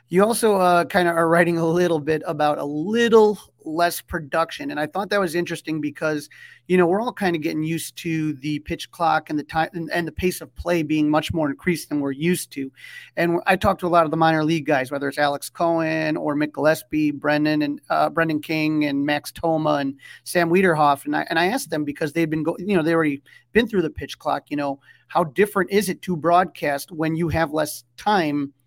you 0.09 0.25
also 0.25 0.57
uh, 0.57 0.85
kind 0.85 1.09
of 1.09 1.17
are 1.17 1.29
writing 1.29 1.59
a 1.59 1.67
little 1.67 1.99
bit 1.99 2.23
about 2.27 2.59
a 2.59 2.65
little 2.65 3.39
less 3.65 4.01
production. 4.01 4.71
And 4.71 4.79
I 4.79 4.87
thought 4.87 5.11
that 5.11 5.19
was 5.19 5.35
interesting 5.35 5.81
because, 5.81 6.29
you 6.69 6.77
know, 6.77 6.87
we're 6.87 7.01
all 7.01 7.13
kind 7.13 7.35
of 7.35 7.43
getting 7.43 7.65
used 7.65 7.97
to 7.99 8.35
the 8.35 8.61
pitch 8.61 8.89
clock 8.93 9.29
and 9.29 9.37
the 9.37 9.43
time 9.43 9.69
and, 9.73 9.91
and, 9.93 10.07
the 10.07 10.13
pace 10.13 10.41
of 10.41 10.55
play 10.55 10.85
being 10.85 11.11
much 11.11 11.33
more 11.35 11.51
increased 11.51 11.89
than 11.89 11.99
we're 11.99 12.13
used 12.13 12.53
to. 12.53 12.71
And 13.17 13.41
I 13.47 13.57
talked 13.57 13.81
to 13.81 13.89
a 13.89 13.89
lot 13.89 14.05
of 14.05 14.13
the 14.13 14.17
minor 14.17 14.45
league 14.45 14.67
guys, 14.67 14.93
whether 14.93 15.09
it's 15.09 15.19
Alex 15.19 15.51
Cohen 15.51 16.17
or 16.17 16.37
Mick 16.37 16.53
Gillespie, 16.53 17.11
Brendan 17.11 17.63
and 17.63 17.81
uh, 17.91 18.09
Brendan 18.09 18.41
King 18.41 18.85
and 18.85 19.05
Max 19.05 19.33
Toma 19.33 19.75
and 19.75 19.97
Sam 20.23 20.49
Wiederhoff. 20.49 21.05
And 21.05 21.17
I, 21.17 21.27
and 21.29 21.41
I 21.41 21.47
asked 21.47 21.71
them 21.71 21.85
because 21.85 22.13
they've 22.13 22.31
been 22.31 22.45
going, 22.45 22.69
you 22.69 22.77
know, 22.77 22.83
they 22.85 22.95
already 22.95 23.23
been 23.53 23.67
through 23.67 23.83
the 23.83 23.91
pitch 23.91 24.21
clock, 24.21 24.45
you 24.49 24.57
know, 24.57 24.79
how 25.09 25.25
different 25.25 25.73
is 25.73 25.89
it 25.89 26.03
to 26.03 26.17
broadcast 26.17 26.93
when 26.93 27.17
you 27.17 27.29
have 27.31 27.53
less 27.53 27.83
time– 27.97 28.53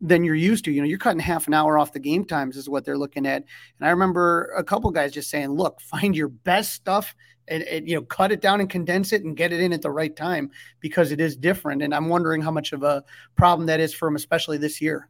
than 0.00 0.24
you're 0.24 0.34
used 0.34 0.64
to. 0.64 0.72
You 0.72 0.80
know, 0.80 0.86
you're 0.86 0.98
cutting 0.98 1.20
half 1.20 1.46
an 1.46 1.54
hour 1.54 1.78
off 1.78 1.92
the 1.92 1.98
game 1.98 2.24
times 2.24 2.56
is 2.56 2.68
what 2.68 2.84
they're 2.84 2.98
looking 2.98 3.26
at. 3.26 3.44
And 3.78 3.86
I 3.86 3.90
remember 3.90 4.52
a 4.56 4.64
couple 4.64 4.90
guys 4.90 5.12
just 5.12 5.30
saying, 5.30 5.50
"Look, 5.50 5.80
find 5.80 6.16
your 6.16 6.28
best 6.28 6.72
stuff 6.72 7.14
and, 7.48 7.62
and, 7.64 7.88
you 7.88 7.94
know 7.94 8.02
cut 8.02 8.32
it 8.32 8.40
down 8.40 8.60
and 8.60 8.70
condense 8.70 9.12
it 9.12 9.22
and 9.22 9.36
get 9.36 9.52
it 9.52 9.60
in 9.60 9.72
at 9.72 9.82
the 9.82 9.90
right 9.90 10.14
time 10.14 10.50
because 10.80 11.12
it 11.12 11.20
is 11.20 11.36
different." 11.36 11.82
And 11.82 11.94
I'm 11.94 12.08
wondering 12.08 12.42
how 12.42 12.50
much 12.50 12.72
of 12.72 12.82
a 12.82 13.04
problem 13.36 13.66
that 13.66 13.80
is 13.80 13.94
for 13.94 14.06
them, 14.06 14.16
especially 14.16 14.58
this 14.58 14.80
year. 14.80 15.08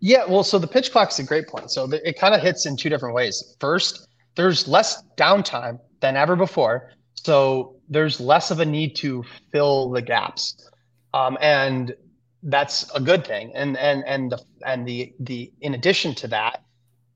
Yeah, 0.00 0.24
well, 0.26 0.44
so 0.44 0.58
the 0.58 0.68
pitch 0.68 0.92
clock 0.92 1.10
is 1.10 1.18
a 1.18 1.24
great 1.24 1.48
point. 1.48 1.70
So 1.70 1.90
it 1.90 2.18
kind 2.18 2.34
of 2.34 2.40
hits 2.40 2.66
in 2.66 2.76
two 2.76 2.88
different 2.88 3.14
ways. 3.14 3.56
First, 3.60 4.06
there's 4.36 4.68
less 4.68 5.02
downtime 5.16 5.80
than 6.00 6.16
ever 6.16 6.36
before, 6.36 6.92
so 7.14 7.74
there's 7.88 8.20
less 8.20 8.50
of 8.50 8.60
a 8.60 8.64
need 8.64 8.94
to 8.96 9.24
fill 9.50 9.90
the 9.90 10.02
gaps. 10.02 10.70
Um, 11.14 11.36
and 11.40 11.94
that's 12.42 12.90
a 12.94 13.00
good 13.00 13.26
thing. 13.26 13.52
And 13.54 13.76
and 13.76 14.04
and 14.06 14.32
the 14.32 14.40
and 14.64 14.86
the 14.86 15.12
the 15.20 15.52
in 15.60 15.74
addition 15.74 16.14
to 16.16 16.28
that, 16.28 16.62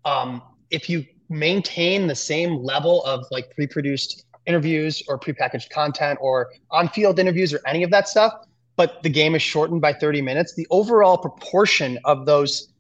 um, 0.05 0.43
if 0.71 0.89
you 0.89 1.05
maintain 1.29 2.07
the 2.07 2.15
same 2.15 2.63
level 2.63 3.05
of 3.05 3.25
like 3.31 3.55
pre-produced 3.55 4.25
interviews 4.47 5.03
or 5.09 5.19
prepackaged 5.19 5.71
content 5.71 6.19
or 6.21 6.51
on-field 6.71 7.19
interviews 7.19 7.55
or 7.55 7.61
any 7.67 7.83
of 7.83 7.91
that 7.91 8.09
stuff, 8.09 8.35
but 8.77 9.03
the 9.03 9.09
game 9.09 9.35
is 9.35 9.43
shortened 9.43 9.81
by 9.81 9.93
30 9.93 10.21
minutes, 10.21 10.55
the 10.55 10.67
overall 10.71 11.17
proportion 11.17 11.99
of 12.05 12.27
those 12.27 12.73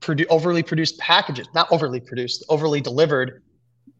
produ- 0.00 0.26
overly 0.30 0.62
produced 0.62 0.98
packages, 0.98 1.48
not 1.54 1.66
overly 1.70 2.00
produced, 2.00 2.44
overly 2.48 2.80
delivered, 2.80 3.42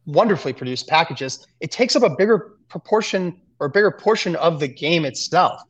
wonderfully 0.06 0.52
produced 0.52 0.88
packages, 0.88 1.46
it 1.60 1.70
takes 1.70 1.96
up 1.96 2.02
a 2.02 2.10
bigger 2.10 2.56
proportion 2.68 3.40
or 3.60 3.68
bigger 3.68 3.90
portion 3.90 4.36
of 4.36 4.60
the 4.60 4.68
game 4.68 5.04
itself. 5.04 5.60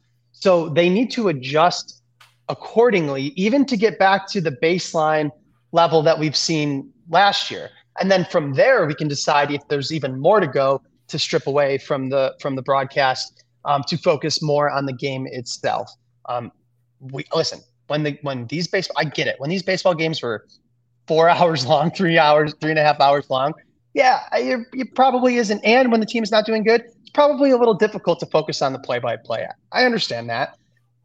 So 0.42 0.70
they 0.70 0.88
need 0.88 1.12
to 1.12 1.28
adjust 1.28 2.02
accordingly, 2.48 3.32
even 3.36 3.64
to 3.66 3.76
get 3.76 3.96
back 3.96 4.26
to 4.30 4.40
the 4.40 4.50
baseline 4.50 5.30
level 5.70 6.02
that 6.02 6.18
we've 6.18 6.34
seen 6.34 6.92
last 7.10 7.48
year. 7.48 7.70
And 8.00 8.10
then 8.10 8.24
from 8.24 8.54
there, 8.54 8.84
we 8.84 8.96
can 8.96 9.06
decide 9.06 9.52
if 9.52 9.62
there's 9.68 9.92
even 9.92 10.18
more 10.18 10.40
to 10.40 10.48
go 10.48 10.82
to 11.06 11.16
strip 11.16 11.46
away 11.46 11.78
from 11.78 12.08
the 12.08 12.34
from 12.40 12.56
the 12.56 12.62
broadcast 12.62 13.44
um, 13.66 13.84
to 13.86 13.96
focus 13.96 14.42
more 14.42 14.68
on 14.68 14.86
the 14.86 14.92
game 14.92 15.28
itself. 15.30 15.88
Um, 16.28 16.50
we 16.98 17.24
listen 17.32 17.60
when 17.86 18.02
the 18.02 18.18
when 18.22 18.48
these 18.48 18.66
baseball, 18.66 18.96
I 18.98 19.04
get 19.04 19.28
it. 19.28 19.36
When 19.38 19.48
these 19.48 19.62
baseball 19.62 19.94
games 19.94 20.20
were 20.22 20.44
four 21.06 21.28
hours 21.36 21.66
long, 21.66 21.92
three 21.92 22.18
hours, 22.18 22.52
three 22.60 22.70
and 22.70 22.80
a 22.80 22.82
half 22.82 23.00
hours 23.00 23.30
long, 23.30 23.54
yeah, 23.94 24.22
it 24.32 24.92
probably 24.96 25.36
isn't. 25.36 25.64
And 25.64 25.92
when 25.92 26.00
the 26.00 26.06
team 26.06 26.24
is 26.24 26.32
not 26.32 26.46
doing 26.46 26.64
good, 26.64 26.82
probably 27.12 27.50
a 27.50 27.56
little 27.56 27.74
difficult 27.74 28.20
to 28.20 28.26
focus 28.26 28.62
on 28.62 28.72
the 28.72 28.78
play 28.78 28.98
by 28.98 29.16
play. 29.16 29.46
I 29.72 29.84
understand 29.84 30.28
that, 30.30 30.56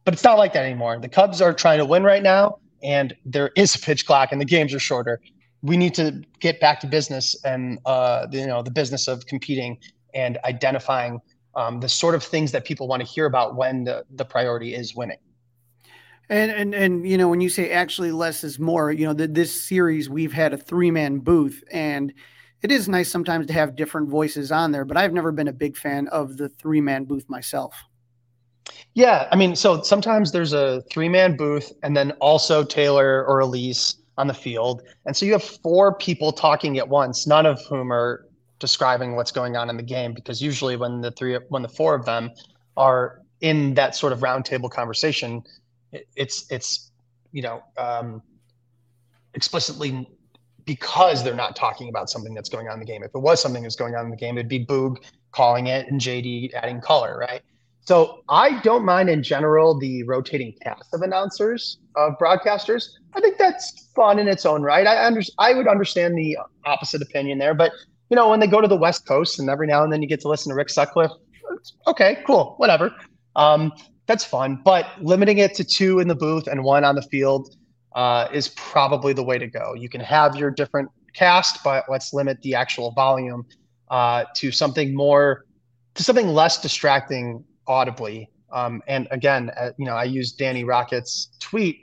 but 0.05 0.13
it's 0.13 0.23
not 0.23 0.37
like 0.37 0.53
that 0.53 0.65
anymore. 0.65 0.99
The 0.99 1.09
Cubs 1.09 1.41
are 1.41 1.53
trying 1.53 1.79
to 1.79 1.85
win 1.85 2.03
right 2.03 2.23
now, 2.23 2.59
and 2.83 3.15
there 3.25 3.51
is 3.55 3.75
a 3.75 3.79
pitch 3.79 4.05
clock, 4.05 4.31
and 4.31 4.39
the 4.39 4.45
games 4.45 4.73
are 4.73 4.79
shorter. 4.79 5.19
We 5.61 5.75
need 5.75 5.93
to 5.95 6.23
get 6.39 6.59
back 6.59 6.79
to 6.81 6.87
business 6.87 7.35
and 7.43 7.79
uh, 7.85 8.27
you 8.31 8.47
know 8.47 8.61
the 8.61 8.71
business 8.71 9.07
of 9.07 9.25
competing 9.25 9.77
and 10.13 10.37
identifying 10.45 11.19
um, 11.55 11.79
the 11.79 11.89
sort 11.89 12.15
of 12.15 12.23
things 12.23 12.51
that 12.51 12.65
people 12.65 12.87
want 12.87 13.01
to 13.01 13.07
hear 13.07 13.25
about 13.25 13.55
when 13.55 13.83
the, 13.83 14.05
the 14.11 14.23
priority 14.23 14.75
is 14.75 14.95
winning. 14.95 15.17
And 16.29 16.51
and 16.51 16.75
and 16.75 17.07
you 17.07 17.17
know 17.17 17.29
when 17.29 17.41
you 17.41 17.49
say 17.49 17.71
actually 17.71 18.11
less 18.11 18.43
is 18.43 18.59
more, 18.59 18.91
you 18.91 19.05
know 19.05 19.13
that 19.13 19.33
this 19.33 19.61
series 19.65 20.09
we've 20.09 20.33
had 20.33 20.53
a 20.53 20.57
three 20.57 20.91
man 20.91 21.19
booth, 21.19 21.63
and 21.71 22.13
it 22.67 22.73
is 22.73 22.89
nice 22.89 23.09
sometimes 23.09 23.47
to 23.47 23.53
have 23.53 23.77
different 23.77 24.09
voices 24.09 24.51
on 24.51 24.73
there. 24.73 24.83
But 24.83 24.97
I've 24.97 25.13
never 25.13 25.31
been 25.31 25.47
a 25.47 25.53
big 25.53 25.77
fan 25.77 26.09
of 26.09 26.35
the 26.35 26.49
three 26.49 26.81
man 26.81 27.05
booth 27.05 27.29
myself. 27.29 27.73
Yeah, 28.93 29.29
I 29.31 29.37
mean, 29.37 29.55
so 29.55 29.81
sometimes 29.83 30.33
there's 30.33 30.51
a 30.51 30.81
three 30.91 31.07
man 31.07 31.37
booth, 31.37 31.71
and 31.81 31.95
then 31.95 32.11
also 32.19 32.65
Taylor 32.65 33.25
or 33.25 33.39
Elise 33.39 33.95
on 34.17 34.27
the 34.27 34.33
field, 34.33 34.81
and 35.05 35.15
so 35.15 35.25
you 35.25 35.31
have 35.31 35.43
four 35.43 35.95
people 35.95 36.33
talking 36.33 36.77
at 36.77 36.89
once, 36.89 37.25
none 37.25 37.45
of 37.45 37.61
whom 37.69 37.93
are 37.93 38.25
describing 38.59 39.15
what's 39.15 39.31
going 39.31 39.55
on 39.55 39.69
in 39.69 39.77
the 39.77 39.83
game 39.83 40.13
because 40.13 40.41
usually 40.41 40.75
when 40.75 40.99
the 40.99 41.11
three 41.11 41.37
when 41.47 41.61
the 41.61 41.69
four 41.69 41.95
of 41.95 42.03
them 42.05 42.31
are 42.75 43.21
in 43.39 43.75
that 43.75 43.95
sort 43.95 44.11
of 44.11 44.19
roundtable 44.19 44.69
conversation 44.69 45.43
it's 46.15 46.47
it's 46.49 46.91
you 47.31 47.43
know 47.43 47.61
um, 47.77 48.19
explicitly 49.35 50.09
because 50.67 51.23
they're 51.23 51.33
not 51.33 51.55
talking 51.55 51.89
about 51.89 52.11
something 52.11 52.35
that's 52.35 52.49
going 52.49 52.67
on 52.67 52.75
in 52.75 52.79
the 52.79 52.85
game 52.85 53.01
if 53.01 53.09
it 53.15 53.19
was 53.19 53.41
something 53.41 53.63
that's 53.63 53.75
going 53.75 53.95
on 53.95 54.05
in 54.05 54.11
the 54.11 54.17
game 54.17 54.37
it'd 54.37 54.47
be 54.47 54.63
boog 54.63 54.97
calling 55.31 55.65
it 55.65 55.87
and 55.87 55.99
jd 55.99 56.53
adding 56.53 56.79
color 56.79 57.17
right 57.17 57.41
so 57.81 58.21
i 58.29 58.59
don't 58.61 58.85
mind 58.85 59.09
in 59.09 59.23
general 59.23 59.79
the 59.79 60.03
rotating 60.03 60.53
cast 60.61 60.93
of 60.93 61.01
announcers 61.01 61.79
of 61.95 62.13
broadcasters 62.19 62.89
i 63.15 63.19
think 63.19 63.39
that's 63.39 63.89
fun 63.95 64.19
in 64.19 64.27
its 64.27 64.45
own 64.45 64.61
right 64.61 64.85
i 64.85 65.03
under, 65.03 65.21
i 65.39 65.55
would 65.55 65.67
understand 65.67 66.15
the 66.15 66.37
opposite 66.65 67.01
opinion 67.01 67.39
there 67.39 67.55
but 67.55 67.71
you 68.09 68.15
know, 68.15 68.29
when 68.29 68.39
they 68.39 68.47
go 68.47 68.61
to 68.61 68.67
the 68.67 68.77
West 68.77 69.05
Coast 69.05 69.39
and 69.39 69.49
every 69.49 69.67
now 69.67 69.83
and 69.83 69.91
then 69.91 70.01
you 70.01 70.07
get 70.07 70.21
to 70.21 70.27
listen 70.27 70.49
to 70.49 70.55
Rick 70.55 70.69
Sutcliffe, 70.69 71.11
okay, 71.87 72.23
cool, 72.25 72.55
whatever. 72.57 72.93
Um, 73.35 73.73
that's 74.05 74.23
fun. 74.23 74.61
But 74.63 74.85
limiting 75.01 75.39
it 75.39 75.53
to 75.55 75.63
two 75.63 75.99
in 75.99 76.07
the 76.07 76.15
booth 76.15 76.47
and 76.47 76.63
one 76.63 76.83
on 76.83 76.95
the 76.95 77.01
field 77.01 77.55
uh, 77.95 78.27
is 78.33 78.49
probably 78.49 79.13
the 79.13 79.23
way 79.23 79.37
to 79.37 79.47
go. 79.47 79.73
You 79.73 79.89
can 79.89 80.01
have 80.01 80.35
your 80.35 80.51
different 80.51 80.89
cast, 81.13 81.63
but 81.63 81.85
let's 81.89 82.13
limit 82.13 82.41
the 82.41 82.55
actual 82.55 82.91
volume 82.91 83.45
uh, 83.89 84.25
to 84.35 84.51
something 84.51 84.95
more, 84.95 85.45
to 85.95 86.03
something 86.03 86.27
less 86.27 86.61
distracting 86.61 87.43
audibly. 87.67 88.29
Um, 88.51 88.81
and 88.87 89.07
again, 89.11 89.51
uh, 89.57 89.71
you 89.77 89.85
know, 89.85 89.95
I 89.95 90.05
used 90.05 90.37
Danny 90.37 90.63
Rockett's 90.63 91.29
tweet 91.39 91.79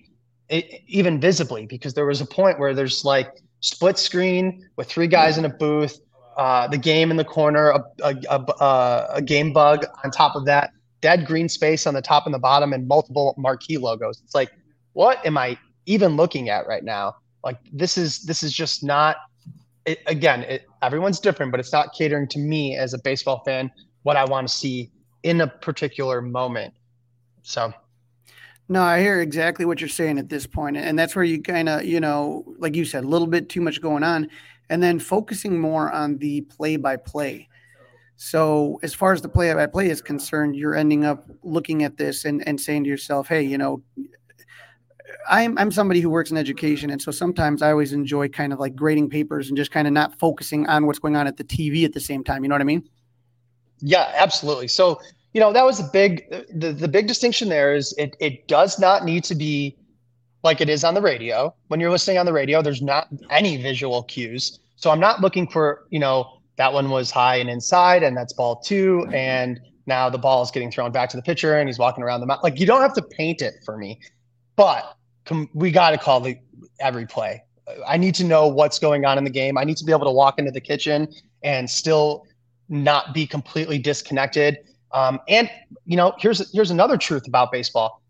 it, 0.48 0.82
even 0.86 1.20
visibly 1.20 1.66
because 1.66 1.94
there 1.94 2.06
was 2.06 2.20
a 2.20 2.26
point 2.26 2.58
where 2.58 2.74
there's 2.74 3.04
like 3.04 3.30
split 3.60 3.98
screen 3.98 4.68
with 4.76 4.88
three 4.88 5.06
guys 5.06 5.38
in 5.38 5.44
a 5.44 5.48
booth 5.48 5.98
uh, 6.36 6.66
the 6.68 6.78
game 6.78 7.10
in 7.10 7.16
the 7.16 7.24
corner, 7.24 7.70
a, 7.70 7.84
a, 8.02 8.16
a, 8.28 9.06
a, 9.14 9.22
game 9.22 9.52
bug 9.52 9.84
on 10.02 10.10
top 10.10 10.34
of 10.34 10.44
that, 10.46 10.70
dead 11.00 11.26
green 11.26 11.48
space 11.48 11.86
on 11.86 11.94
the 11.94 12.02
top 12.02 12.26
and 12.26 12.34
the 12.34 12.38
bottom, 12.38 12.72
and 12.72 12.88
multiple 12.88 13.34
marquee 13.38 13.78
logos. 13.78 14.20
It's 14.24 14.34
like, 14.34 14.50
what 14.94 15.24
am 15.24 15.38
I 15.38 15.56
even 15.86 16.16
looking 16.16 16.48
at 16.48 16.66
right 16.66 16.84
now? 16.84 17.16
Like 17.42 17.58
this 17.72 17.98
is 17.98 18.22
this 18.22 18.42
is 18.42 18.52
just 18.52 18.82
not. 18.82 19.16
It, 19.86 20.00
again, 20.06 20.44
it, 20.44 20.66
everyone's 20.82 21.20
different, 21.20 21.50
but 21.52 21.60
it's 21.60 21.72
not 21.72 21.92
catering 21.92 22.26
to 22.28 22.38
me 22.38 22.74
as 22.76 22.94
a 22.94 22.98
baseball 22.98 23.42
fan 23.44 23.70
what 24.02 24.16
I 24.16 24.24
want 24.24 24.48
to 24.48 24.54
see 24.54 24.90
in 25.22 25.42
a 25.42 25.46
particular 25.46 26.22
moment. 26.22 26.72
So. 27.42 27.72
No, 28.66 28.82
I 28.82 29.00
hear 29.00 29.20
exactly 29.20 29.66
what 29.66 29.80
you're 29.80 29.90
saying 29.90 30.18
at 30.18 30.30
this 30.30 30.46
point, 30.46 30.78
and 30.78 30.98
that's 30.98 31.14
where 31.14 31.24
you 31.24 31.42
kind 31.42 31.68
of, 31.68 31.84
you 31.84 32.00
know, 32.00 32.44
like 32.58 32.74
you 32.74 32.86
said, 32.86 33.04
a 33.04 33.06
little 33.06 33.26
bit 33.26 33.50
too 33.50 33.60
much 33.60 33.82
going 33.82 34.02
on 34.02 34.30
and 34.70 34.82
then 34.82 34.98
focusing 34.98 35.58
more 35.58 35.92
on 35.92 36.16
the 36.18 36.42
play 36.42 36.76
by 36.76 36.96
play. 36.96 37.48
So, 38.16 38.78
as 38.82 38.94
far 38.94 39.12
as 39.12 39.22
the 39.22 39.28
play 39.28 39.52
by 39.52 39.66
play 39.66 39.90
is 39.90 40.00
concerned, 40.00 40.56
you're 40.56 40.76
ending 40.76 41.04
up 41.04 41.28
looking 41.42 41.82
at 41.82 41.96
this 41.96 42.24
and, 42.24 42.46
and 42.46 42.60
saying 42.60 42.84
to 42.84 42.90
yourself, 42.90 43.28
hey, 43.28 43.42
you 43.42 43.58
know, 43.58 43.82
I'm, 45.28 45.56
I'm 45.58 45.70
somebody 45.70 46.00
who 46.00 46.10
works 46.10 46.30
in 46.30 46.36
education. 46.36 46.90
And 46.90 47.00
so 47.00 47.10
sometimes 47.10 47.62
I 47.62 47.70
always 47.70 47.92
enjoy 47.92 48.28
kind 48.28 48.52
of 48.52 48.58
like 48.58 48.74
grading 48.74 49.10
papers 49.10 49.48
and 49.48 49.56
just 49.56 49.70
kind 49.70 49.86
of 49.86 49.92
not 49.92 50.18
focusing 50.18 50.66
on 50.66 50.86
what's 50.86 50.98
going 50.98 51.16
on 51.16 51.26
at 51.26 51.36
the 51.36 51.44
TV 51.44 51.84
at 51.84 51.92
the 51.92 52.00
same 52.00 52.24
time. 52.24 52.42
You 52.42 52.48
know 52.48 52.54
what 52.54 52.62
I 52.62 52.64
mean? 52.64 52.88
Yeah, 53.80 54.12
absolutely. 54.14 54.68
So, 54.68 55.00
you 55.32 55.40
know, 55.40 55.52
that 55.52 55.64
was 55.64 55.80
a 55.80 55.88
big, 55.92 56.28
the, 56.54 56.72
the 56.72 56.88
big 56.88 57.06
distinction 57.06 57.48
there 57.48 57.74
is 57.74 57.94
it, 57.98 58.16
it 58.20 58.46
does 58.48 58.78
not 58.78 59.04
need 59.04 59.24
to 59.24 59.34
be 59.34 59.76
like 60.42 60.60
it 60.60 60.68
is 60.68 60.84
on 60.84 60.94
the 60.94 61.02
radio. 61.02 61.54
When 61.68 61.80
you're 61.80 61.90
listening 61.90 62.18
on 62.18 62.26
the 62.26 62.32
radio, 62.32 62.62
there's 62.62 62.82
not 62.82 63.08
any 63.30 63.56
visual 63.56 64.02
cues. 64.04 64.60
So 64.76 64.90
I'm 64.90 65.00
not 65.00 65.20
looking 65.20 65.48
for, 65.48 65.86
you 65.90 65.98
know, 65.98 66.40
that 66.56 66.72
one 66.72 66.90
was 66.90 67.10
high 67.10 67.36
and 67.36 67.50
inside, 67.50 68.02
and 68.02 68.16
that's 68.16 68.32
ball 68.32 68.60
two. 68.60 69.06
And 69.12 69.58
now 69.86 70.08
the 70.08 70.18
ball 70.18 70.42
is 70.42 70.50
getting 70.50 70.70
thrown 70.70 70.92
back 70.92 71.08
to 71.10 71.16
the 71.16 71.22
pitcher 71.22 71.58
and 71.58 71.68
he's 71.68 71.78
walking 71.78 72.04
around 72.04 72.20
the 72.20 72.26
mound. 72.26 72.40
Like 72.42 72.60
you 72.60 72.66
don't 72.66 72.80
have 72.80 72.94
to 72.94 73.02
paint 73.02 73.42
it 73.42 73.54
for 73.64 73.76
me, 73.76 74.00
but 74.56 74.96
we 75.52 75.70
got 75.70 75.90
to 75.90 75.98
call 75.98 76.20
the 76.20 76.38
every 76.80 77.06
play. 77.06 77.42
I 77.86 77.96
need 77.96 78.14
to 78.16 78.24
know 78.24 78.46
what's 78.46 78.78
going 78.78 79.04
on 79.04 79.16
in 79.16 79.24
the 79.24 79.30
game. 79.30 79.56
I 79.56 79.64
need 79.64 79.78
to 79.78 79.84
be 79.84 79.92
able 79.92 80.04
to 80.04 80.12
walk 80.12 80.38
into 80.38 80.50
the 80.50 80.60
kitchen 80.60 81.08
and 81.42 81.68
still 81.68 82.26
not 82.68 83.14
be 83.14 83.26
completely 83.26 83.78
disconnected. 83.78 84.58
Um, 84.92 85.20
and 85.28 85.50
you 85.86 85.96
know, 85.96 86.14
here's 86.18 86.52
here's 86.52 86.70
another 86.70 86.96
truth 86.96 87.26
about 87.26 87.50
baseball 87.52 88.02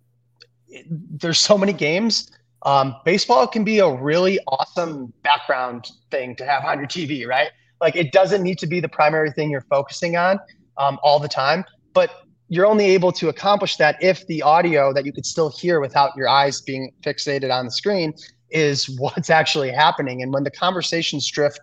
there's 0.88 1.38
so 1.38 1.56
many 1.56 1.72
games. 1.72 2.30
Um, 2.62 2.96
baseball 3.04 3.46
can 3.46 3.64
be 3.64 3.78
a 3.78 3.88
really 3.88 4.38
awesome 4.48 5.12
background 5.22 5.90
thing 6.10 6.34
to 6.36 6.46
have 6.46 6.64
on 6.64 6.78
your 6.78 6.88
TV, 6.88 7.26
right? 7.26 7.50
Like 7.80 7.96
it 7.96 8.12
doesn't 8.12 8.42
need 8.42 8.58
to 8.58 8.66
be 8.66 8.80
the 8.80 8.88
primary 8.88 9.30
thing 9.30 9.50
you're 9.50 9.66
focusing 9.68 10.16
on 10.16 10.38
um, 10.78 10.98
all 11.02 11.18
the 11.18 11.28
time, 11.28 11.64
but 11.92 12.23
you're 12.48 12.66
only 12.66 12.86
able 12.86 13.12
to 13.12 13.28
accomplish 13.28 13.76
that 13.76 13.96
if 14.02 14.26
the 14.26 14.42
audio 14.42 14.92
that 14.92 15.06
you 15.06 15.12
could 15.12 15.26
still 15.26 15.50
hear 15.50 15.80
without 15.80 16.10
your 16.16 16.28
eyes 16.28 16.60
being 16.60 16.92
fixated 17.02 17.52
on 17.52 17.64
the 17.64 17.70
screen 17.70 18.12
is 18.50 18.88
what's 18.98 19.30
actually 19.30 19.70
happening. 19.70 20.22
And 20.22 20.32
when 20.32 20.44
the 20.44 20.50
conversations 20.50 21.28
drift 21.30 21.60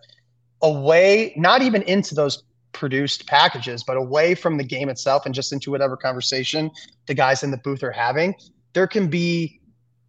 away, 0.60 1.32
not 1.36 1.62
even 1.62 1.82
into 1.82 2.14
those 2.14 2.42
produced 2.72 3.26
packages, 3.26 3.84
but 3.84 3.96
away 3.96 4.34
from 4.34 4.56
the 4.56 4.64
game 4.64 4.88
itself 4.88 5.26
and 5.26 5.34
just 5.34 5.52
into 5.52 5.70
whatever 5.70 5.96
conversation 5.96 6.70
the 7.06 7.14
guys 7.14 7.42
in 7.42 7.50
the 7.50 7.58
booth 7.58 7.82
are 7.82 7.92
having, 7.92 8.34
there 8.72 8.86
can 8.86 9.08
be 9.08 9.60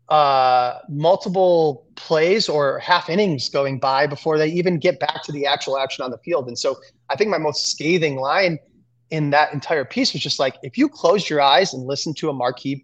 uh, 0.09 0.79
multiple 0.89 1.85
plays 1.95 2.49
or 2.49 2.79
half 2.79 3.09
innings 3.09 3.49
going 3.49 3.79
by 3.79 4.05
before 4.07 4.37
they 4.37 4.47
even 4.47 4.77
get 4.77 4.99
back 4.99 5.23
to 5.23 5.31
the 5.31 5.45
actual 5.45 5.77
action 5.77 6.03
on 6.03 6.11
the 6.11 6.17
field. 6.19 6.47
And 6.47 6.57
so 6.57 6.77
I 7.09 7.15
think 7.15 7.29
my 7.29 7.37
most 7.37 7.71
scathing 7.71 8.17
line 8.17 8.59
in 9.13 9.29
that 9.29 9.53
entire 9.53 9.85
piece 9.85 10.11
was 10.11 10.23
just 10.23 10.39
like, 10.39 10.55
if 10.63 10.75
you 10.75 10.89
closed 10.89 11.29
your 11.29 11.39
eyes 11.39 11.71
and 11.71 11.85
listened 11.85 12.17
to 12.17 12.29
a 12.31 12.33
marquee 12.33 12.83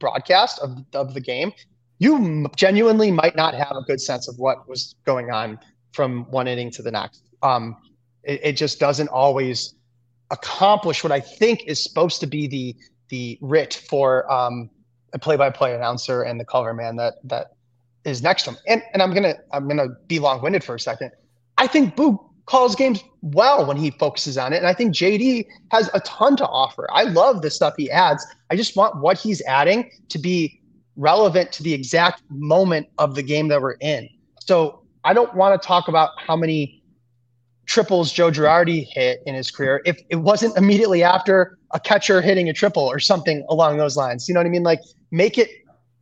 broadcast 0.00 0.58
of, 0.58 0.76
of 0.92 1.14
the 1.14 1.20
game, 1.20 1.52
you 2.00 2.48
genuinely 2.56 3.12
might 3.12 3.36
not 3.36 3.54
have 3.54 3.76
a 3.76 3.82
good 3.82 4.00
sense 4.00 4.26
of 4.26 4.36
what 4.40 4.68
was 4.68 4.96
going 5.04 5.30
on 5.30 5.56
from 5.92 6.24
one 6.32 6.48
inning 6.48 6.72
to 6.72 6.82
the 6.82 6.90
next. 6.90 7.22
Um, 7.44 7.76
it, 8.24 8.40
it 8.42 8.52
just 8.56 8.80
doesn't 8.80 9.06
always 9.10 9.76
accomplish 10.32 11.04
what 11.04 11.12
I 11.12 11.20
think 11.20 11.62
is 11.68 11.80
supposed 11.80 12.18
to 12.20 12.26
be 12.26 12.48
the 12.48 12.76
the 13.08 13.38
writ 13.40 13.80
for 13.88 14.30
um, 14.30 14.68
a 15.14 15.18
play-by-play 15.18 15.74
announcer 15.74 16.22
and 16.22 16.38
the 16.38 16.44
color 16.44 16.74
man 16.74 16.96
that 16.96 17.14
that 17.24 17.52
is 18.04 18.20
next 18.20 18.42
to 18.42 18.50
him. 18.50 18.58
And 18.66 18.82
and 18.92 19.00
I'm 19.00 19.14
gonna 19.14 19.36
I'm 19.52 19.68
gonna 19.68 19.90
be 20.08 20.18
long-winded 20.18 20.64
for 20.64 20.74
a 20.74 20.80
second. 20.80 21.12
I 21.56 21.68
think 21.68 21.94
Boog 21.94 22.18
calls 22.48 22.74
games 22.74 23.04
well 23.22 23.66
when 23.66 23.76
he 23.76 23.90
focuses 23.90 24.38
on 24.38 24.52
it, 24.52 24.56
and 24.56 24.66
I 24.66 24.72
think 24.72 24.94
JD 24.94 25.46
has 25.70 25.90
a 25.94 26.00
ton 26.00 26.36
to 26.36 26.46
offer. 26.46 26.88
I 26.92 27.04
love 27.04 27.42
the 27.42 27.50
stuff 27.50 27.74
he 27.76 27.90
adds. 27.90 28.26
I 28.50 28.56
just 28.56 28.74
want 28.74 28.96
what 28.96 29.18
he's 29.18 29.42
adding 29.42 29.90
to 30.08 30.18
be 30.18 30.60
relevant 30.96 31.52
to 31.52 31.62
the 31.62 31.74
exact 31.74 32.22
moment 32.30 32.88
of 32.98 33.14
the 33.14 33.22
game 33.22 33.48
that 33.48 33.60
we're 33.60 33.76
in. 33.80 34.08
So 34.40 34.82
I 35.04 35.12
don't 35.12 35.32
want 35.34 35.60
to 35.60 35.66
talk 35.66 35.88
about 35.88 36.10
how 36.18 36.36
many 36.36 36.82
triples 37.66 38.10
Joe 38.10 38.30
Girardi 38.30 38.86
hit 38.90 39.22
in 39.26 39.34
his 39.34 39.50
career 39.50 39.82
if 39.84 40.00
it 40.08 40.16
wasn't 40.16 40.56
immediately 40.56 41.02
after 41.02 41.58
a 41.72 41.78
catcher 41.78 42.22
hitting 42.22 42.48
a 42.48 42.52
triple 42.54 42.82
or 42.82 42.98
something 42.98 43.44
along 43.50 43.76
those 43.76 43.96
lines. 43.96 44.26
You 44.26 44.34
know 44.34 44.40
what 44.40 44.46
I 44.46 44.50
mean? 44.50 44.62
Like 44.62 44.80
make 45.10 45.36
it 45.36 45.50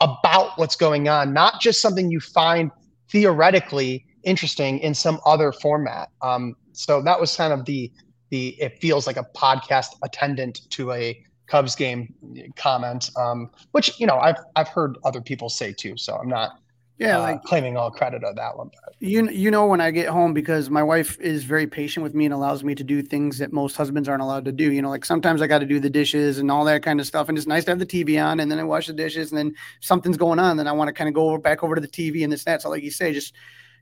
about 0.01 0.57
what's 0.59 0.77
going 0.77 1.09
on, 1.09 1.33
not 1.33 1.61
just 1.61 1.81
something 1.81 2.11
you 2.11 2.21
find 2.21 2.71
theoretically 3.11 4.07
interesting 4.27 4.79
in 4.81 4.93
some 4.93 5.21
other 5.25 5.53
format. 5.53 6.11
Um, 6.21 6.57
so 6.73 7.01
that 7.03 7.19
was 7.19 7.35
kind 7.35 7.53
of 7.53 7.65
the 7.65 7.91
the 8.31 8.49
it 8.61 8.79
feels 8.81 9.07
like 9.07 9.17
a 9.17 9.27
podcast 9.35 9.97
attendant 10.03 10.69
to 10.71 10.93
a 10.93 11.23
Cubs 11.47 11.77
game 11.77 12.13
comment, 12.57 13.11
um, 13.17 13.51
which 13.71 13.99
you 13.99 14.07
know 14.07 14.19
I've 14.19 14.37
I've 14.57 14.69
heard 14.69 14.99
other 15.05 15.21
people 15.21 15.49
say 15.49 15.73
too. 15.73 15.97
So 15.97 16.17
I'm 16.17 16.29
not 16.29 16.59
yeah, 16.99 17.19
uh, 17.19 17.23
like 17.23 17.43
claiming 17.43 17.77
all 17.77 17.91
credit 17.91 18.25
of 18.25 18.37
that 18.37 18.57
one. 18.57 18.69
But. 18.69 18.95
You 18.99 19.29
you 19.31 19.51
know 19.51 19.67
when 19.67 19.81
I 19.81 19.91
get 19.91 20.09
home 20.09 20.33
because 20.33 20.71
my 20.71 20.83
wife 20.83 21.21
is 21.21 21.45
very 21.45 21.67
patient 21.67 22.03
with 22.03 22.15
me 22.15 22.25
and 22.25 22.33
allows 22.33 22.65
me 22.65 22.75
to 22.75 22.83
do 22.83 23.03
things 23.03 23.39
that 23.39 23.53
most 23.53 23.77
husbands 23.77 24.09
aren't 24.09 24.23
allowed 24.23 24.45
to 24.47 24.53
do. 24.53 24.73
You 24.73 24.83
know, 24.83 24.89
like 24.89 25.05
sometimes 25.05 25.43
I 25.43 25.47
got 25.47 25.59
to 25.59 25.67
do 25.67 25.79
the 25.79 25.91
dishes 25.91 26.39
and 26.39 26.51
all 26.51 26.65
that 26.65 26.83
kind 26.83 26.99
of 26.99 27.07
stuff, 27.07 27.29
and 27.29 27.37
it's 27.37 27.47
nice 27.47 27.65
to 27.67 27.71
have 27.73 27.79
the 27.79 27.87
TV 27.87 28.23
on, 28.23 28.41
and 28.41 28.51
then 28.51 28.59
I 28.59 28.65
wash 28.65 28.87
the 28.87 28.93
dishes, 28.93 29.31
and 29.31 29.39
then 29.39 29.55
something's 29.81 30.17
going 30.17 30.39
on, 30.39 30.57
then 30.57 30.67
I 30.67 30.73
want 30.73 30.89
to 30.89 30.95
kind 30.95 31.09
of 31.09 31.15
go 31.15 31.29
over, 31.29 31.39
back 31.39 31.63
over 31.63 31.75
to 31.75 31.81
the 31.81 31.89
TV 31.89 32.25
and 32.25 32.33
this 32.33 32.45
that. 32.45 32.63
So 32.63 32.71
like 32.71 32.83
you 32.83 32.91
say, 32.91 33.13
just 33.13 33.35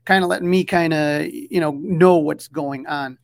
kind 0.05 0.23
of 0.23 0.29
letting 0.29 0.49
me 0.49 0.63
kind 0.63 0.93
of 0.93 1.27
you 1.27 1.59
know 1.59 1.71
know 1.71 2.17
what's 2.17 2.47
going 2.47 2.87
on. 2.87 3.17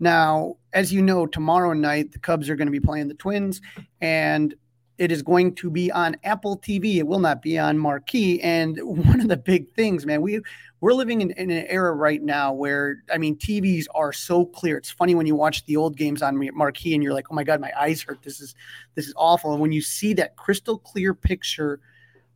Now, 0.00 0.56
as 0.72 0.92
you 0.92 1.02
know, 1.02 1.26
tomorrow 1.26 1.72
night 1.72 2.12
the 2.12 2.18
Cubs 2.18 2.50
are 2.50 2.56
going 2.56 2.66
to 2.66 2.72
be 2.72 2.80
playing 2.80 3.08
the 3.08 3.14
Twins, 3.14 3.60
and 4.00 4.54
it 4.98 5.10
is 5.10 5.22
going 5.22 5.54
to 5.56 5.70
be 5.70 5.90
on 5.90 6.16
Apple 6.22 6.58
TV. 6.58 6.96
It 6.96 7.06
will 7.06 7.18
not 7.18 7.42
be 7.42 7.58
on 7.58 7.78
Marquee. 7.78 8.40
And 8.40 8.78
one 8.82 9.20
of 9.20 9.28
the 9.28 9.36
big 9.36 9.72
things, 9.74 10.06
man, 10.06 10.22
we 10.22 10.40
we're 10.80 10.92
living 10.92 11.22
in, 11.22 11.30
in, 11.32 11.50
an 11.50 11.64
era 11.68 11.94
right 11.94 12.22
now 12.22 12.52
where 12.52 13.02
I 13.12 13.18
mean 13.18 13.36
TVs 13.36 13.86
are 13.94 14.12
so 14.12 14.44
clear. 14.44 14.76
It's 14.76 14.90
funny 14.90 15.14
when 15.14 15.26
you 15.26 15.34
watch 15.34 15.64
the 15.64 15.76
old 15.76 15.96
games 15.96 16.22
on 16.22 16.38
Marquee 16.54 16.94
and 16.94 17.02
you're 17.02 17.14
like, 17.14 17.26
oh 17.30 17.34
my 17.34 17.44
god, 17.44 17.60
my 17.60 17.72
eyes 17.78 18.02
hurt. 18.02 18.22
This 18.22 18.40
is 18.40 18.54
this 18.94 19.06
is 19.06 19.14
awful. 19.16 19.52
And 19.52 19.60
when 19.60 19.72
you 19.72 19.80
see 19.80 20.12
that 20.14 20.36
crystal 20.36 20.78
clear 20.78 21.14
picture 21.14 21.80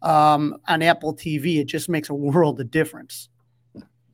um, 0.03 0.57
on 0.67 0.83
Apple 0.83 1.15
TV, 1.15 1.59
it 1.61 1.65
just 1.65 1.89
makes 1.89 2.09
a 2.09 2.15
world 2.15 2.61
of 2.61 2.71
difference. 2.71 3.29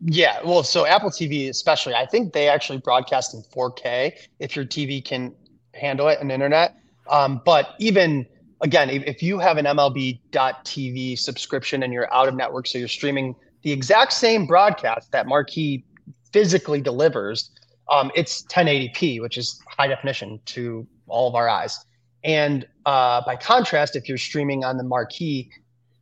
Yeah, 0.07 0.41
well, 0.45 0.63
so 0.63 0.85
Apple 0.85 1.11
TV 1.11 1.49
especially, 1.49 1.95
I 1.95 2.05
think 2.05 2.35
they 2.35 2.49
actually 2.49 2.79
broadcast 2.79 3.33
in 3.33 3.43
4K 3.43 4.13
if 4.39 4.55
your 4.55 4.67
TV 4.67 5.03
can 5.03 5.35
handle 5.73 6.09
it 6.09 6.19
and 6.21 6.31
internet. 6.31 6.77
Um, 7.09 7.41
but 7.45 7.71
even 7.79 8.27
again, 8.61 8.91
if, 8.91 9.03
if 9.05 9.23
you 9.23 9.39
have 9.39 9.57
an 9.57 9.65
MLB.TV 9.65 11.19
subscription 11.19 11.83
and 11.83 11.93
you're 11.93 12.13
out 12.13 12.29
of 12.29 12.35
network, 12.35 12.67
so 12.67 12.77
you're 12.77 12.87
streaming 12.87 13.35
the 13.63 13.73
exact 13.73 14.13
same 14.13 14.47
broadcast 14.47 15.11
that 15.13 15.27
Marquee 15.27 15.85
physically 16.33 16.83
delivers, 16.83 17.51
um, 17.91 18.11
it's 18.15 18.43
1080p, 18.45 19.23
which 19.23 19.39
is 19.39 19.59
high 19.67 19.87
definition 19.87 20.39
to 20.47 20.87
all 21.07 21.29
of 21.29 21.35
our 21.35 21.49
eyes. 21.49 21.83
And 22.25 22.67
uh, 22.85 23.23
by 23.25 23.37
contrast, 23.37 23.97
if 23.97 24.07
you're 24.07 24.19
streaming 24.19 24.65
on 24.65 24.77
the 24.77 24.85
Marquee 24.85 25.51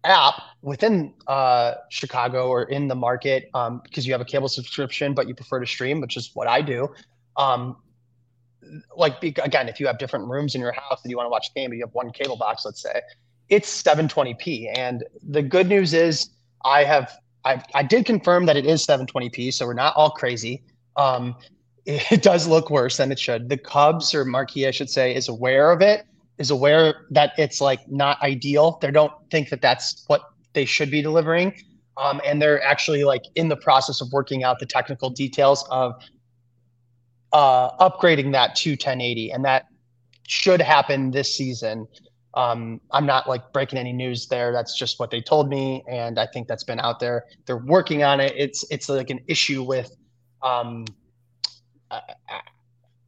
app 0.05 0.35
within 0.63 1.15
uh, 1.27 1.75
Chicago 1.91 2.49
or 2.49 2.65
in 2.65 2.89
the 2.89 2.95
market 2.95 3.49
um, 3.55 3.81
because 3.85 4.07
you 4.07 4.13
have 4.13 4.21
a 4.21 4.25
cable 4.25 4.49
subscription, 4.49 5.15
but 5.15 5.29
you 5.29 5.35
prefer 5.35 5.61
to 5.61 5.67
stream, 5.67 6.01
which 6.01 6.17
is 6.17 6.31
what 6.35 6.49
I 6.49 6.61
do, 6.61 6.89
um, 7.37 7.77
like 8.97 9.23
again, 9.23 9.69
if 9.69 9.81
you 9.81 9.87
have 9.87 9.99
different 9.99 10.29
rooms 10.29 10.55
in 10.55 10.61
your 10.61 10.73
house 10.73 11.03
and 11.03 11.11
you 11.11 11.17
want 11.17 11.27
to 11.27 11.31
watch 11.31 11.49
a 11.51 11.59
game, 11.59 11.71
but 11.71 11.77
you 11.77 11.85
have 11.85 11.95
one 11.95 12.11
cable 12.13 12.37
box, 12.37 12.65
let's 12.65 12.83
say, 12.83 13.01
it's 13.49 13.83
720p. 13.83 14.73
And 14.77 15.05
the 15.23 15.43
good 15.43 15.69
news 15.69 15.95
is, 15.95 16.31
I 16.65 16.85
have 16.85 17.13
I 17.45 17.63
I 17.75 17.83
did 17.83 18.07
confirm 18.07 18.47
that 18.47 18.57
it 18.57 18.67
is 18.67 18.87
720p, 18.87 19.53
so 19.53 19.67
we're 19.67 19.75
not 19.75 19.95
all 19.97 20.11
crazy. 20.11 20.63
Um, 20.97 21.37
it 21.87 22.23
does 22.23 22.47
look 22.47 22.71
worse 22.71 22.97
than 22.97 23.11
it 23.11 23.19
should. 23.19 23.49
The 23.49 23.57
Cubs 23.57 24.15
or 24.15 24.25
Marquee, 24.25 24.67
I 24.67 24.71
should 24.71 24.91
say, 24.91 25.15
is 25.15 25.29
aware 25.29 25.73
of 25.73 25.83
it, 25.83 26.07
is 26.39 26.51
aware 26.51 27.07
that 27.11 27.33
it's 27.39 27.61
like 27.61 27.89
not 27.91 28.21
ideal. 28.23 28.79
They 28.81 28.91
don't 28.91 29.13
think 29.31 29.51
that 29.51 29.61
that's 29.61 30.05
what 30.07 30.23
they 30.55 30.65
should 30.65 30.91
be 30.91 31.03
delivering. 31.03 31.55
Um, 31.97 32.21
and 32.25 32.41
they're 32.41 32.63
actually 32.63 33.05
like 33.05 33.23
in 33.35 33.49
the 33.49 33.57
process 33.57 34.01
of 34.01 34.09
working 34.13 34.45
out 34.45 34.59
the 34.59 34.67
technical 34.67 35.11
details 35.11 35.65
of 35.71 35.95
uh, 37.33 37.77
upgrading 37.77 38.33
that 38.33 38.55
to 38.57 38.71
1080, 38.71 39.31
and 39.31 39.45
that 39.45 39.67
should 40.27 40.61
happen 40.61 41.11
this 41.11 41.35
season. 41.35 41.87
Um, 42.35 42.81
I'm 42.91 43.05
not 43.05 43.29
like 43.29 43.53
breaking 43.53 43.79
any 43.79 43.93
news 43.93 44.27
there. 44.27 44.53
That's 44.53 44.77
just 44.77 44.99
what 44.99 45.11
they 45.11 45.21
told 45.21 45.49
me, 45.49 45.85
and 45.89 46.19
I 46.19 46.27
think 46.27 46.49
that's 46.49 46.65
been 46.65 46.81
out 46.81 46.99
there. 46.99 47.27
They're 47.47 47.59
working 47.59 48.03
on 48.03 48.21
it. 48.21 48.33
It's 48.37 48.65
it's 48.71 48.89
like 48.89 49.11
an 49.11 49.21
issue 49.27 49.63
with, 49.63 49.95
um, 50.43 50.87
uh, 51.91 52.01
uh 52.31 52.39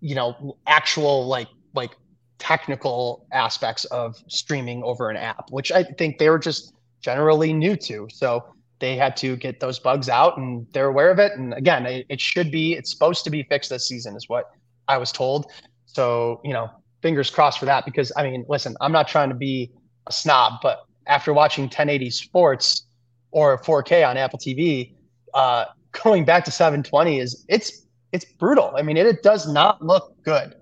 you 0.01 0.15
know, 0.15 0.57
actual 0.67 1.27
like 1.27 1.49
like 1.75 1.93
technical 2.39 3.27
aspects 3.33 3.85
of 3.87 4.17
streaming 4.29 4.83
over 4.83 5.11
an 5.11 5.17
app, 5.17 5.51
which 5.51 5.73
I 5.73 5.85
think 5.85 6.19
they 6.19 6.29
were 6.29 6.39
just 6.39 6.75
generally 7.01 7.53
new 7.53 7.77
to. 7.77 8.09
So 8.11 8.45
they 8.81 8.97
had 8.97 9.17
to 9.19 9.37
get 9.37 9.61
those 9.61 9.79
bugs 9.79 10.09
out 10.09 10.37
and 10.37 10.67
they're 10.73 10.89
aware 10.89 11.11
of 11.11 11.19
it. 11.19 11.33
And 11.33 11.55
again, 11.55 11.87
it, 11.87 12.07
it 12.09 12.21
should 12.21 12.51
be, 12.51 12.75
it's 12.75 12.91
supposed 12.91 13.25
to 13.25 13.31
be 13.31 13.43
fixed 13.45 13.71
this 13.71 13.87
season, 13.89 14.17
is 14.17 14.29
what 14.29 14.51
I 14.89 14.99
was 14.99 15.13
told. 15.13 15.47
So, 15.87 16.41
you 16.45 16.53
know, 16.53 16.69
fingers 17.03 17.31
crossed 17.31 17.59
for 17.59 17.67
that 17.67 17.85
because 17.85 18.11
I 18.17 18.25
mean, 18.25 18.45
listen, 18.49 18.77
I'm 18.81 18.93
not 18.93 19.09
trying 19.09 19.29
to 19.29 19.35
be 19.35 19.71
a 20.07 20.13
snob, 20.13 20.61
but 20.63 20.81
after 21.07 21.33
watching 21.33 21.65
1080 21.65 22.11
sports 22.11 22.87
or 23.31 23.61
4K 23.63 24.07
on 24.09 24.17
Apple 24.17 24.39
TV, 24.39 24.95
uh, 25.35 25.67
going 26.03 26.25
back 26.25 26.45
to 26.45 26.51
720 26.51 27.21
is 27.21 27.45
it's 27.49 27.87
it's 28.13 28.25
brutal. 28.25 28.73
I 28.77 28.83
mean, 28.83 28.97
it, 28.97 29.07
it 29.07 29.23
does 29.23 29.47
not 29.53 29.85
look 29.85 30.15
good. 30.25 30.55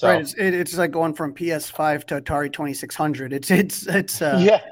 So. 0.00 0.08
Right, 0.08 0.22
it's, 0.22 0.32
it, 0.32 0.54
it's 0.54 0.78
like 0.78 0.92
going 0.92 1.12
from 1.12 1.34
PS5 1.34 2.04
to 2.04 2.22
Atari 2.22 2.50
2600. 2.50 3.34
It's 3.34 3.50
it's 3.50 3.86
it's 3.86 4.22
uh, 4.22 4.40
yeah, 4.40 4.62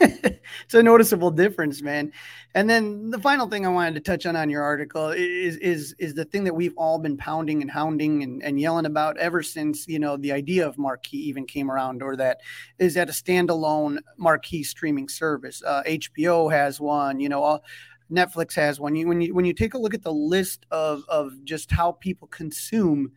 it's 0.00 0.74
a 0.74 0.82
noticeable 0.82 1.30
difference, 1.30 1.82
man. 1.82 2.10
And 2.56 2.68
then 2.68 3.10
the 3.10 3.20
final 3.20 3.48
thing 3.48 3.64
I 3.64 3.68
wanted 3.68 3.94
to 3.94 4.00
touch 4.00 4.26
on 4.26 4.34
on 4.34 4.50
your 4.50 4.64
article 4.64 5.10
is 5.10 5.56
is 5.58 5.94
is 6.00 6.14
the 6.14 6.24
thing 6.24 6.42
that 6.42 6.54
we've 6.56 6.74
all 6.76 6.98
been 6.98 7.16
pounding 7.16 7.62
and 7.62 7.70
hounding 7.70 8.24
and, 8.24 8.42
and 8.42 8.58
yelling 8.58 8.86
about 8.86 9.16
ever 9.18 9.40
since 9.40 9.86
you 9.86 10.00
know 10.00 10.16
the 10.16 10.32
idea 10.32 10.66
of 10.66 10.76
Marquee 10.78 11.28
even 11.28 11.46
came 11.46 11.70
around, 11.70 12.02
or 12.02 12.16
that 12.16 12.40
is 12.80 12.94
that 12.94 13.08
a 13.08 13.12
standalone 13.12 13.98
Marquee 14.18 14.64
streaming 14.64 15.08
service. 15.08 15.62
Uh, 15.64 15.84
HBO 15.86 16.50
has 16.50 16.80
one, 16.80 17.20
you 17.20 17.28
know. 17.28 17.40
All, 17.40 17.64
Netflix 18.10 18.56
has 18.56 18.80
one. 18.80 18.96
You, 18.96 19.06
when 19.06 19.20
you 19.20 19.32
when 19.32 19.44
you 19.44 19.52
take 19.52 19.74
a 19.74 19.78
look 19.78 19.94
at 19.94 20.02
the 20.02 20.12
list 20.12 20.66
of 20.72 21.04
of 21.08 21.44
just 21.44 21.70
how 21.70 21.92
people 21.92 22.26
consume 22.26 23.12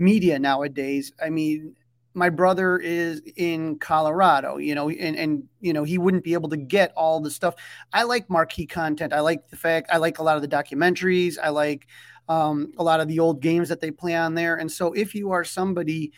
media 0.00 0.38
nowadays. 0.38 1.12
I 1.22 1.30
mean, 1.30 1.76
my 2.14 2.28
brother 2.28 2.78
is 2.78 3.22
in 3.36 3.78
Colorado, 3.78 4.56
you 4.56 4.74
know, 4.74 4.90
and, 4.90 5.16
and 5.16 5.44
you 5.60 5.72
know, 5.72 5.84
he 5.84 5.98
wouldn't 5.98 6.24
be 6.24 6.32
able 6.32 6.48
to 6.48 6.56
get 6.56 6.92
all 6.96 7.20
the 7.20 7.30
stuff. 7.30 7.54
I 7.92 8.02
like 8.02 8.28
marquee 8.28 8.66
content. 8.66 9.12
I 9.12 9.20
like 9.20 9.48
the 9.48 9.56
fact 9.56 9.90
I 9.92 9.98
like 9.98 10.18
a 10.18 10.22
lot 10.22 10.36
of 10.36 10.42
the 10.42 10.48
documentaries. 10.48 11.36
I 11.40 11.50
like 11.50 11.86
um, 12.28 12.72
a 12.78 12.82
lot 12.82 13.00
of 13.00 13.08
the 13.08 13.20
old 13.20 13.40
games 13.40 13.68
that 13.68 13.80
they 13.80 13.90
play 13.90 14.16
on 14.16 14.34
there. 14.34 14.56
And 14.56 14.70
so 14.70 14.92
if 14.92 15.14
you 15.14 15.30
are 15.30 15.44
somebody 15.44 16.12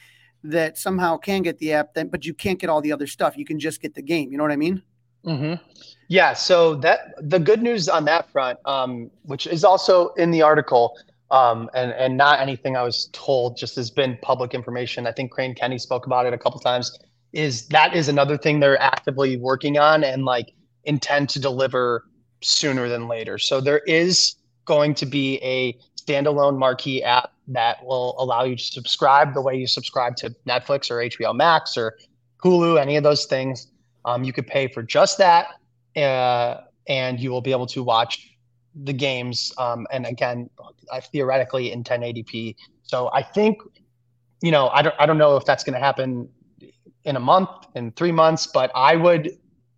that 0.45 0.79
somehow 0.79 1.19
can 1.19 1.43
get 1.43 1.59
the 1.59 1.73
app, 1.75 1.95
then 1.95 2.09
but 2.09 2.25
you 2.25 2.35
can't 2.35 2.59
get 2.59 2.71
all 2.71 2.81
the 2.81 2.93
other 2.93 3.07
stuff, 3.07 3.37
you 3.37 3.45
can 3.45 3.59
just 3.59 3.83
get 3.83 3.95
the 3.95 4.03
game. 4.03 4.33
You 4.33 4.39
know 4.39 4.45
what 4.45 4.53
I 4.53 4.57
mean? 4.57 4.83
Mm-hmm. 5.27 5.63
Yeah. 6.09 6.33
So 6.33 6.75
that 6.77 7.15
the 7.19 7.39
good 7.39 7.63
news 7.63 7.89
on 7.89 8.05
that 8.07 8.31
front, 8.31 8.59
um, 8.65 9.11
which 9.23 9.47
is 9.47 9.63
also 9.63 10.09
in 10.15 10.31
the 10.31 10.43
article, 10.43 10.97
um, 11.33 11.71
and 11.75 11.93
and 11.93 12.17
not 12.17 12.41
anything 12.41 12.77
I 12.77 12.83
was 12.83 13.09
told, 13.13 13.57
just 13.57 13.75
has 13.77 13.91
been 13.91 14.19
public 14.23 14.55
information. 14.55 15.07
I 15.07 15.13
think 15.13 15.33
Crane 15.33 15.55
Kenney 15.55 15.79
spoke 15.79 16.07
about 16.07 16.27
it 16.27 16.35
a 16.35 16.39
couple 16.39 16.61
times. 16.61 16.97
Is 17.33 17.67
that 17.69 17.97
is 17.97 18.09
another 18.09 18.37
thing 18.37 18.61
they're 18.61 18.81
actively 18.81 19.39
working 19.39 19.79
on 19.79 20.05
and 20.05 20.27
like 20.27 20.53
intend 20.85 21.31
to 21.31 21.41
deliver 21.41 22.05
sooner 22.43 22.89
than 22.89 23.09
later. 23.09 23.39
So 23.39 23.61
there 23.63 23.81
is 23.87 24.35
going 24.67 24.95
to 24.97 25.07
be 25.07 25.39
a 25.43 25.79
standalone 25.99 26.59
marquee 26.59 27.03
app 27.03 27.33
that 27.49 27.83
will 27.85 28.15
allow 28.19 28.45
you 28.45 28.57
to 28.57 28.63
subscribe 28.63 29.33
the 29.33 29.41
way 29.41 29.57
you 29.57 29.67
subscribe 29.67 30.17
to 30.17 30.35
Netflix 30.47 30.91
or 30.91 30.97
HBO 30.97 31.35
Max 31.35 31.79
or 31.79 31.97
Hulu, 32.45 32.79
any 32.79 32.97
of 32.97 33.05
those 33.05 33.25
things. 33.25 33.69
Um, 34.05 34.23
you 34.25 34.33
could 34.33 34.47
pay 34.47 34.69
for 34.69 34.83
just 34.83 35.17
that, 35.19 35.47
uh, 35.97 36.63
and 36.89 37.19
you 37.19 37.31
will 37.31 37.41
be 37.41 37.53
able 37.53 37.67
to 37.69 37.83
watch 37.83 38.32
the 38.75 38.93
games. 38.93 39.53
Um, 39.59 39.87
and 39.91 40.07
again, 40.07 40.51
I 40.93 41.01
theoretically 41.01 41.73
in 41.73 41.85
1080p. 41.85 42.57
So 42.83 43.11
I 43.13 43.23
think, 43.23 43.61
you 44.41 44.51
know, 44.51 44.69
I 44.69 44.83
don't, 44.83 44.95
I 44.99 45.07
don't 45.07 45.19
know 45.19 45.37
if 45.37 45.45
that's 45.45 45.65
going 45.65 45.75
to 45.75 45.81
happen 45.81 46.29
in 47.05 47.17
a 47.17 47.21
month, 47.21 47.51
in 47.75 47.93
three 47.93 48.13
months, 48.13 48.47
but 48.47 48.71
I 48.75 48.97
would 48.97 49.31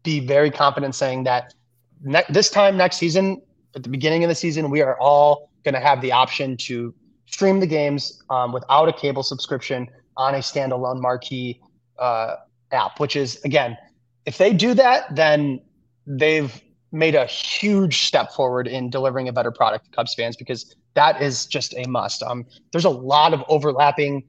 be 0.02 0.20
very 0.20 0.50
confident 0.50 0.94
saying 0.94 1.24
that 1.24 1.54
ne- 2.02 2.24
this 2.28 2.50
time 2.50 2.76
next 2.76 2.96
season, 2.96 3.42
at 3.74 3.82
the 3.82 3.88
beginning 3.88 4.22
of 4.22 4.28
the 4.28 4.34
season, 4.34 4.70
we 4.70 4.82
are 4.82 4.98
all 5.00 5.50
going 5.64 5.74
to 5.74 5.80
have 5.80 6.00
the 6.00 6.12
option 6.12 6.56
to 6.56 6.94
stream 7.26 7.58
the 7.58 7.66
games 7.66 8.22
um, 8.30 8.52
without 8.52 8.88
a 8.88 8.92
cable 8.92 9.22
subscription 9.22 9.88
on 10.16 10.34
a 10.34 10.38
standalone 10.38 11.00
marquee 11.00 11.60
uh, 11.98 12.36
app, 12.70 13.00
which 13.00 13.16
is 13.16 13.42
again, 13.44 13.76
if 14.26 14.38
they 14.38 14.52
do 14.52 14.74
that, 14.74 15.14
then 15.14 15.60
they've 16.06 16.62
made 16.94 17.14
a 17.14 17.26
huge 17.26 18.04
step 18.06 18.32
forward 18.32 18.66
in 18.68 18.88
delivering 18.88 19.28
a 19.28 19.32
better 19.32 19.50
product 19.50 19.86
to 19.86 19.90
Cubs 19.90 20.14
fans 20.14 20.36
because 20.36 20.74
that 20.94 21.20
is 21.20 21.46
just 21.46 21.74
a 21.74 21.86
must. 21.88 22.22
Um, 22.22 22.46
there's 22.72 22.84
a 22.84 22.90
lot 22.90 23.34
of 23.34 23.42
overlapping 23.48 24.22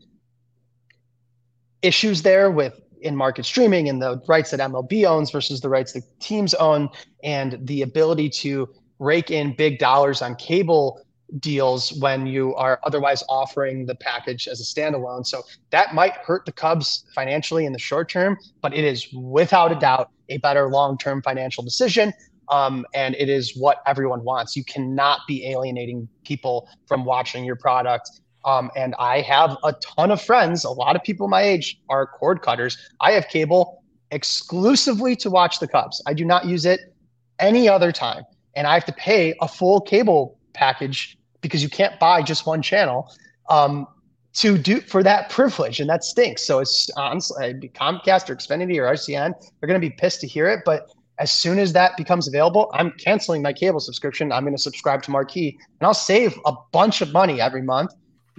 issues 1.82 2.23
there 2.23 2.49
with 2.49 2.82
in 3.01 3.15
market 3.15 3.45
streaming 3.45 3.88
and 3.88 4.01
the 4.01 4.19
rights 4.28 4.49
that 4.49 4.60
MLB 4.60 5.06
owns 5.06 5.30
versus 5.30 5.62
the 5.62 5.69
rights 5.69 5.93
the 5.93 6.01
teams 6.19 6.56
own, 6.56 6.89
and 7.23 7.60
the 7.62 7.84
ability 7.84 8.30
to 8.30 8.67
rake 8.97 9.30
in 9.30 9.56
big 9.56 9.78
dollars 9.78 10.21
on 10.21 10.36
cable 10.36 10.99
deals 11.39 11.93
when 11.99 12.25
you 12.25 12.56
are 12.56 12.80
otherwise 12.84 13.23
offering 13.30 13.86
the 13.86 13.95
package 13.95 14.47
as 14.47 14.60
a 14.60 14.63
standalone. 14.63 15.25
So 15.25 15.43
that 15.71 15.93
might 15.93 16.13
hurt 16.13 16.45
the 16.45 16.51
Cubs 16.51 17.06
financially 17.13 17.65
in 17.65 17.73
the 17.73 17.80
short 17.80 18.10
term, 18.10 18.38
but 18.62 18.73
it 18.73 18.84
is 18.84 19.08
without 19.13 19.71
a 19.71 19.75
doubt 19.75 20.10
a 20.30 20.38
better 20.38 20.69
long 20.69 20.97
term 20.97 21.21
financial 21.21 21.63
decision. 21.63 22.13
Um, 22.49 22.86
and 22.93 23.15
it 23.15 23.29
is 23.29 23.55
what 23.58 23.81
everyone 23.86 24.23
wants. 24.23 24.55
You 24.55 24.63
cannot 24.63 25.21
be 25.27 25.47
alienating 25.47 26.08
people 26.23 26.69
from 26.88 27.05
watching 27.05 27.43
your 27.43 27.55
product. 27.55 28.10
Um, 28.45 28.69
and 28.75 28.93
I 28.99 29.21
have 29.21 29.58
a 29.63 29.73
ton 29.73 30.12
of 30.12 30.21
friends, 30.21 30.63
a 30.63 30.69
lot 30.69 30.95
of 30.95 31.03
people 31.03 31.27
my 31.27 31.41
age 31.41 31.79
are 31.89 32.05
cord 32.05 32.41
cutters. 32.41 32.77
I 33.01 33.12
have 33.13 33.27
cable 33.27 33.84
exclusively 34.12 35.15
to 35.17 35.29
watch 35.29 35.60
the 35.60 35.67
Cubs. 35.67 36.01
I 36.05 36.13
do 36.13 36.25
not 36.25 36.45
use 36.45 36.65
it 36.65 36.93
any 37.39 37.67
other 37.67 37.91
time. 37.91 38.23
And 38.55 38.67
I 38.67 38.73
have 38.73 38.86
to 38.86 38.93
pay 38.93 39.36
a 39.41 39.47
full 39.47 39.81
cable 39.81 40.38
package 40.53 41.17
because 41.41 41.62
you 41.62 41.69
can't 41.69 41.99
buy 41.99 42.21
just 42.21 42.45
one 42.45 42.62
channel 42.62 43.12
um, 43.49 43.88
to 44.34 44.58
do 44.58 44.81
for 44.81 45.03
that 45.03 45.29
privilege, 45.29 45.79
and 45.79 45.89
that 45.89 46.03
stinks. 46.03 46.45
So 46.45 46.60
it's 46.60 46.89
honestly 46.97 47.53
Comcast 47.73 48.29
or 48.29 48.36
Xfinity 48.36 48.77
or 48.77 48.84
RCN, 48.93 49.34
they're 49.60 49.67
going 49.67 49.79
to 49.79 49.86
be 49.86 49.93
pissed 49.93 50.21
to 50.21 50.27
hear 50.27 50.47
it. 50.47 50.62
But 50.65 50.89
as 51.19 51.32
soon 51.32 51.60
as 51.60 51.73
that 51.73 51.95
becomes 51.97 52.28
available, 52.28 52.69
I'm 52.73 52.91
canceling 52.91 53.41
my 53.41 53.54
cable 53.54 53.80
subscription. 53.80 54.32
I'm 54.32 54.43
going 54.43 54.56
to 54.56 54.62
subscribe 54.62 55.01
to 55.04 55.12
Marquee, 55.12 55.58
and 55.80 55.88
I'll 55.88 55.93
save 55.93 56.38
a 56.45 56.54
bunch 56.71 57.01
of 57.01 57.13
money 57.13 57.39
every 57.39 57.62
month 57.62 57.91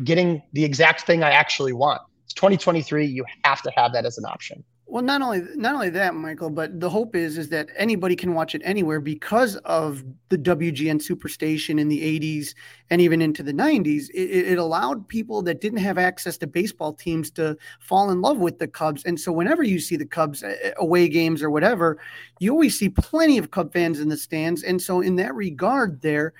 getting 0.05 0.43
the 0.53 0.65
exact 0.65 1.03
thing 1.03 1.23
I 1.23 1.31
actually 1.31 1.73
want. 1.73 2.03
It's 2.25 2.35
2023. 2.35 3.07
You 3.07 3.25
have 3.45 3.63
to 3.63 3.73
have 3.77 3.93
that 3.95 4.05
as 4.05 4.19
an 4.19 4.27
option. 4.27 4.63
Well, 4.89 5.03
not 5.03 5.21
only 5.21 5.43
not 5.57 5.75
only 5.75 5.91
that, 5.91 6.15
Michael, 6.15 6.49
but 6.49 6.79
the 6.79 6.89
hope 6.89 7.17
is 7.17 7.39
is 7.39 7.49
that 7.49 7.71
anybody 7.77 8.15
can 8.15 8.35
watch 8.35 8.55
it 8.55 8.63
anywhere 8.65 9.01
because 9.01 9.57
of 9.65 10.05
the 10.29 10.39
WGN 10.39 11.03
Superstation 11.03 11.81
in 11.81 11.89
the 11.89 12.01
'80s 12.01 12.55
and 12.89 13.01
even 13.01 13.21
into 13.21 13.43
the 13.43 13.53
'90s. 13.53 14.11
It, 14.15 14.53
it, 14.53 14.59
allowed 14.59 15.09
people 15.09 15.43
that 15.43 15.61
didn't 15.61 15.81
have 15.81 15.99
access 15.99 16.39
to 16.39 16.47
baseball 16.47 16.93
teams 16.93 17.33
to 17.33 17.57
fall 17.81 18.11
in 18.11 18.21
love 18.21 18.39
with 18.39 18.61
the 18.61 18.69
Cubs, 18.69 19.05
and 19.05 19.19
so 19.19 19.33
whenever 19.33 19.65
you 19.65 19.81
see 19.81 19.97
the 19.97 20.07
Cubs 20.07 20.45
away 20.77 21.09
games 21.09 21.43
or 21.43 21.51
whatever, 21.51 21.99
you 22.39 22.53
always 22.53 22.79
see 22.79 22.89
plenty 22.89 23.39
of 23.39 23.51
Cub 23.51 23.73
fans 23.73 23.99
in 23.99 24.09
the 24.09 24.17
stands. 24.17 24.63
And 24.63 24.81
so, 24.81 25.01
in 25.01 25.17
that 25.17 25.35
regard, 25.35 26.01
there 26.03 26.33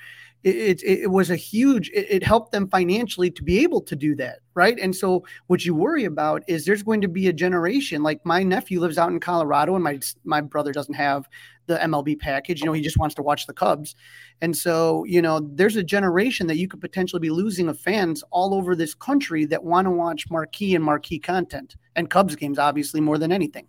it, 0.47 0.83
it, 0.83 1.01
it 1.03 1.11
was 1.11 1.29
a 1.29 1.37
huge 1.37 1.91
it, 1.91 2.07
it, 2.09 2.23
helped 2.23 2.53
them 2.53 2.69
financially 2.69 3.31
to 3.33 3.43
be 3.43 3.59
able 3.65 3.81
to 3.81 3.97
do 3.97 4.15
that 4.15 4.39
right? 4.55 4.79
And 4.81 4.97
so 4.97 5.23
what 5.49 5.67
you 5.67 5.75
worry 5.75 6.05
about 6.05 6.43
is 6.49 6.65
there's 6.65 6.83
going 6.83 7.03
to 7.03 7.09
be 7.09 7.29
a 7.29 7.33
generation 7.33 8.03
like 8.03 8.25
my 8.25 8.43
nephew 8.43 8.81
lives 8.81 8.97
out 8.97 9.11
in 9.11 9.21
colorado 9.21 9.75
and 9.75 9.85
my 9.85 10.01
my 10.25 10.41
brother 10.41 10.73
doesn't 10.73 10.95
have 10.95 11.29
the 11.67 11.77
mlb 11.79 12.19
package 12.21 12.61
you 12.61 12.67
know 12.67 12.73
he 12.73 12.81
just 12.81 12.97
wants 12.97 13.15
to 13.17 13.23
watch 13.23 13.47
the 13.47 13.53
cubs. 13.53 13.95
And 14.41 14.57
so 14.57 15.05
you 15.05 15.21
know 15.21 15.41
there's 15.41 15.77
a 15.77 15.83
generation 15.83 16.47
that 16.47 16.57
you 16.57 16.69
could 16.69 16.81
potentially 16.81 17.21
be 17.21 17.31
losing 17.31 17.69
of 17.69 17.79
fans 17.79 18.23
all 18.31 18.55
over 18.55 18.77
this 18.77 18.95
country 18.95 19.45
that 19.47 19.65
want 19.65 19.87
to 19.87 19.91
watch 19.91 20.31
marquee 20.31 20.75
and 20.75 20.85
marquee 20.85 21.19
content 21.19 21.77
and 21.97 22.09
cubs 22.09 22.37
games 22.37 22.59
obviously 22.59 23.01
more 23.01 23.19
than 23.19 23.33
anything. 23.33 23.67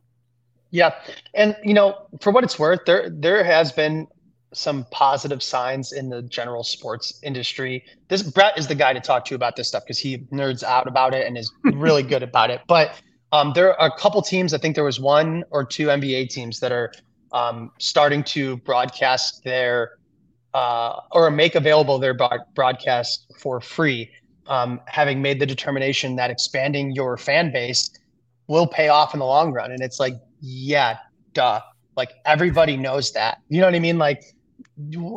Yeah. 0.70 0.94
And 1.34 1.56
you 1.64 1.74
know 1.74 2.08
for 2.22 2.32
what 2.32 2.44
it's 2.44 2.60
worth 2.60 2.86
there 2.86 3.10
there 3.10 3.44
has 3.44 3.72
been 3.72 4.08
some 4.54 4.86
positive 4.92 5.44
signs 5.44 5.92
in 5.92 6.10
the 6.10 6.22
general 6.22 6.64
sports 6.64 7.20
industry. 7.24 7.84
This 8.08 8.24
Brett 8.24 8.58
is 8.58 8.68
the 8.68 8.76
guy 8.76 8.94
to 8.94 9.00
talk 9.00 9.26
to 9.26 9.36
about 9.36 9.56
this 9.56 9.68
stuff 9.68 9.84
because 9.84 10.00
he 10.00 10.20
nerds 10.32 10.64
out 10.64 10.88
about 10.88 11.14
it 11.14 11.28
and 11.28 11.38
is 11.38 11.52
really 11.64 12.04
good 12.04 12.24
about 12.24 12.50
it. 12.50 12.62
But 12.68 13.02
um, 13.32 13.52
there 13.54 13.80
are 13.80 13.90
a 13.90 14.00
couple 14.00 14.22
teams. 14.22 14.54
I 14.54 14.58
think 14.58 14.76
there 14.76 14.84
was 14.84 15.00
one 15.00 15.44
or 15.52 15.66
two 15.66 15.88
NBA 15.88 16.30
teams 16.30 16.60
that 16.62 16.72
are 16.72 16.92
um, 17.34 17.72
starting 17.78 18.24
to 18.24 18.58
broadcast 18.58 19.44
their 19.44 19.98
uh, 20.54 21.02
or 21.12 21.30
make 21.30 21.56
available 21.56 22.00
their 22.00 22.16
broadcast 22.56 23.32
for 23.40 23.60
free, 23.60 24.10
um, 24.48 24.80
having 24.88 25.22
made 25.22 25.40
the 25.40 25.46
determination 25.46 26.16
that 26.16 26.32
expanding 26.32 26.92
your 26.92 27.18
fan 27.18 27.52
base 27.52 27.92
will 28.48 28.66
pay 28.66 28.88
off 28.88 29.14
in 29.14 29.20
the 29.20 29.26
long 29.26 29.52
run. 29.52 29.72
And 29.72 29.82
it's 29.82 30.00
like, 30.00 30.14
yeah, 30.42 30.98
duh. 31.34 31.62
Like 31.96 32.14
everybody 32.26 32.78
knows 32.78 33.12
that. 33.14 33.40
You 33.50 33.60
know 33.60 33.68
what 33.68 33.76
I 33.76 33.80
mean? 33.80 33.98
Like 33.98 34.24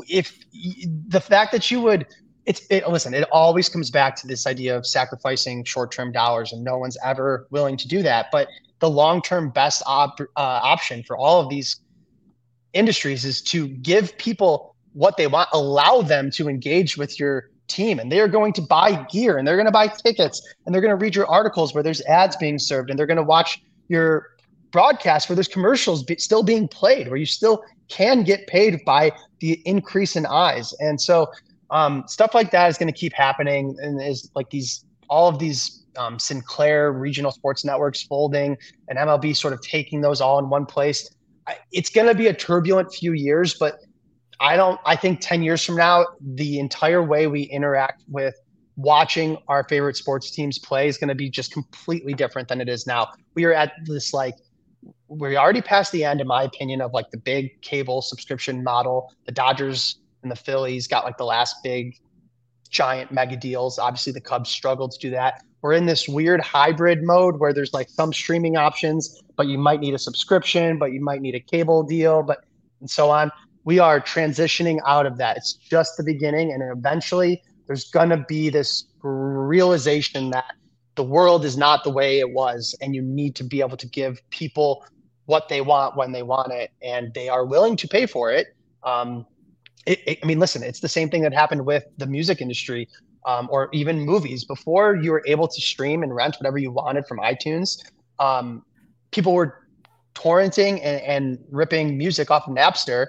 if 0.09 0.39
the 1.09 1.21
fact 1.21 1.53
that 1.53 1.71
you 1.71 1.81
would 1.81 2.07
it's 2.47 2.67
it, 2.71 2.89
listen 2.89 3.15
it 3.15 3.29
always 3.31 3.69
comes 3.69 3.91
back 3.91 4.17
to 4.17 4.27
this 4.27 4.47
idea 4.47 4.77
of 4.77 4.87
sacrificing 4.87 5.65
short-term 5.65 6.13
dollars 6.13 6.53
and 6.53 6.65
no 6.65 6.79
one's 6.79 6.97
ever 7.05 7.47
willing 7.51 7.77
to 7.77 7.87
do 7.87 8.03
that. 8.03 8.27
But 8.33 8.49
the 8.81 8.91
long-term 8.91 9.51
best 9.51 9.83
op, 9.87 10.21
uh, 10.21 10.25
option 10.37 11.03
for 11.03 11.17
all 11.17 11.41
of 11.41 11.51
these 11.51 11.77
industries 12.73 13.25
is 13.25 13.43
to 13.43 13.69
give 13.69 14.17
people 14.19 14.75
what 14.93 15.17
they 15.17 15.27
want 15.27 15.49
allow 15.53 16.03
them 16.03 16.31
to 16.33 16.49
engage 16.49 16.97
with 16.97 17.21
your 17.21 17.51
team. 17.69 17.99
And 17.99 18.11
they're 18.11 18.29
going 18.29 18.53
to 18.55 18.63
buy 18.63 19.07
gear 19.11 19.39
and 19.39 19.47
they're 19.47 19.57
going 19.57 19.67
to 19.67 19.73
buy 19.73 19.89
tickets 19.89 20.43
and 20.65 20.75
they're 20.75 20.83
going 20.83 20.97
to 20.97 21.03
read 21.03 21.15
your 21.15 21.27
articles 21.27 21.73
where 21.73 21.83
there's 21.83 22.03
ads 22.03 22.37
being 22.37 22.59
served 22.59 22.91
and 22.91 22.99
they're 22.99 23.07
going 23.07 23.17
to 23.17 23.23
watch 23.23 23.61
your 23.89 24.31
broadcast 24.71 25.29
where 25.29 25.37
there's 25.37 25.49
commercials 25.49 26.03
be, 26.03 26.17
still 26.17 26.43
being 26.43 26.69
played 26.69 27.09
where 27.09 27.17
you 27.17 27.27
still 27.27 27.63
can 27.89 28.23
get 28.23 28.47
paid 28.47 28.85
by 28.85 29.13
the 29.41 29.61
increase 29.65 30.17
in 30.17 30.27
eyes. 30.27 30.73
And 30.81 31.01
so 31.01 31.29
um, 31.71 32.05
stuff 32.07 32.35
like 32.35 32.51
that 32.53 32.69
is 32.69 32.79
going 32.79 32.93
to 32.93 32.99
keep 32.99 33.13
happening. 33.13 33.77
And 33.81 34.01
is 34.03 34.31
like 34.35 34.51
these, 34.51 34.85
all 35.09 35.29
of 35.29 35.39
these 35.39 35.85
um, 35.97 36.19
Sinclair 36.19 36.93
regional 36.93 37.33
sports 37.33 37.65
networks 37.65 38.03
folding 38.03 38.57
and 38.89 38.99
MLB 38.99 39.37
sort 39.37 39.53
of 39.53 39.61
taking 39.61 40.01
those 40.01 40.21
all 40.21 40.39
in 40.39 40.49
one 40.49 40.67
place. 40.67 41.11
It's 41.73 41.91
going 41.91 42.07
to 42.07 42.15
be 42.15 42.29
a 42.29 42.35
turbulent 42.35 42.93
few 42.95 43.13
years, 43.13 43.55
but 43.55 43.81
I 44.39 44.57
don't, 44.57 44.81
I 44.87 44.97
think 44.97 45.21
10 45.21 45.43
years 45.43 45.65
from 45.65 45.77
now, 45.77 46.07
the 46.21 46.59
entire 46.61 47.03
way 47.03 47.27
we 47.27 47.43
interact 47.43 48.05
with 48.09 48.35
watching 48.77 49.37
our 49.49 49.65
favorite 49.65 49.97
sports 49.97 50.31
teams 50.31 50.59
play 50.59 50.89
is 50.89 50.97
going 50.97 51.09
to 51.09 51.15
be 51.15 51.29
just 51.29 51.53
completely 51.53 52.15
different 52.15 52.49
than 52.49 52.61
it 52.61 52.69
is 52.69 52.87
now. 52.87 53.09
We 53.35 53.45
are 53.45 53.53
at 53.53 53.73
this 53.85 54.15
like 54.15 54.35
we're 55.11 55.37
already 55.37 55.61
past 55.61 55.91
the 55.91 56.05
end, 56.05 56.21
in 56.21 56.27
my 56.29 56.45
opinion, 56.45 56.81
of 56.81 56.93
like 56.93 57.11
the 57.11 57.19
big 57.19 57.61
cable 57.63 58.01
subscription 58.01 58.63
model. 58.63 59.13
The 59.27 59.33
Dodgers 59.33 59.99
and 60.23 60.31
the 60.31 60.37
Phillies 60.37 60.87
got 60.87 61.05
like 61.05 61.19
the 61.19 61.25
last 61.25 61.57
big 61.65 61.97
giant 62.69 63.11
mega 63.11 63.37
deals. 63.37 63.79
Obviously, 63.79 64.13
the 64.13 64.21
Cubs 64.21 64.49
struggled 64.49 64.93
to 64.93 64.99
do 65.01 65.11
that. 65.11 65.43
We're 65.63 65.73
in 65.73 65.87
this 65.87 66.09
weird 66.09 66.41
hybrid 66.41 67.03
mode 67.03 67.41
where 67.41 67.53
there's 67.53 67.75
like 67.75 67.89
some 67.91 68.13
streaming 68.13 68.57
options, 68.57 69.21
but 69.37 69.49
you 69.49 69.59
might 69.59 69.81
need 69.81 69.95
a 69.95 69.99
subscription, 69.99 70.79
but 70.79 70.93
you 70.93 71.03
might 71.03 71.21
need 71.21 71.35
a 71.35 71.41
cable 71.41 71.83
deal, 71.83 72.23
but 72.23 72.45
and 72.81 72.89
so 72.89 73.11
on. 73.11 73.33
We 73.65 73.81
are 73.81 74.01
transitioning 74.01 74.79
out 74.87 75.07
of 75.07 75.19
that. 75.19 75.37
It's 75.37 75.55
just 75.55 75.97
the 75.97 76.05
beginning, 76.05 76.53
and 76.53 76.63
eventually 76.63 77.43
there's 77.67 77.91
gonna 77.91 78.25
be 78.29 78.49
this 78.49 78.85
realization 79.03 80.31
that 80.31 80.55
the 80.95 81.03
world 81.03 81.45
is 81.45 81.57
not 81.57 81.83
the 81.83 81.91
way 81.91 82.21
it 82.21 82.31
was, 82.31 82.77
and 82.81 82.95
you 82.95 83.03
need 83.03 83.35
to 83.37 83.45
be 83.45 83.61
able 83.61 83.77
to 83.77 83.89
give 83.89 84.21
people 84.31 84.85
what 85.31 85.49
they 85.49 85.61
want 85.61 85.97
when 85.97 86.13
they 86.13 86.23
want 86.23 86.53
it, 86.53 86.73
and 86.83 87.15
they 87.15 87.29
are 87.29 87.47
willing 87.47 87.77
to 87.77 87.89
pay 87.89 88.05
for 88.05 88.33
it. 88.33 88.49
Um, 88.83 89.25
it, 89.87 90.01
it 90.07 90.19
I 90.23 90.27
mean, 90.27 90.41
listen, 90.41 90.63
it's 90.63 90.81
the 90.81 90.89
same 90.89 91.09
thing 91.09 91.23
that 91.23 91.33
happened 91.33 91.65
with 91.65 91.85
the 91.97 92.07
music 92.07 92.41
industry 92.41 92.89
um, 93.25 93.49
or 93.51 93.69
even 93.73 94.01
movies. 94.01 94.45
Before 94.45 94.97
you 94.97 95.13
were 95.13 95.23
able 95.27 95.47
to 95.49 95.61
stream 95.61 96.03
and 96.03 96.15
rent 96.15 96.37
whatever 96.41 96.59
you 96.59 96.73
wanted 96.73 97.07
from 97.07 97.19
iTunes, 97.19 97.79
um, 98.19 98.65
people 99.13 99.33
were 99.33 99.67
torrenting 100.15 100.81
and, 100.83 101.01
and 101.03 101.39
ripping 101.51 101.97
music 101.97 102.31
off 102.31 102.49
of 102.49 102.55
Napster 102.55 103.07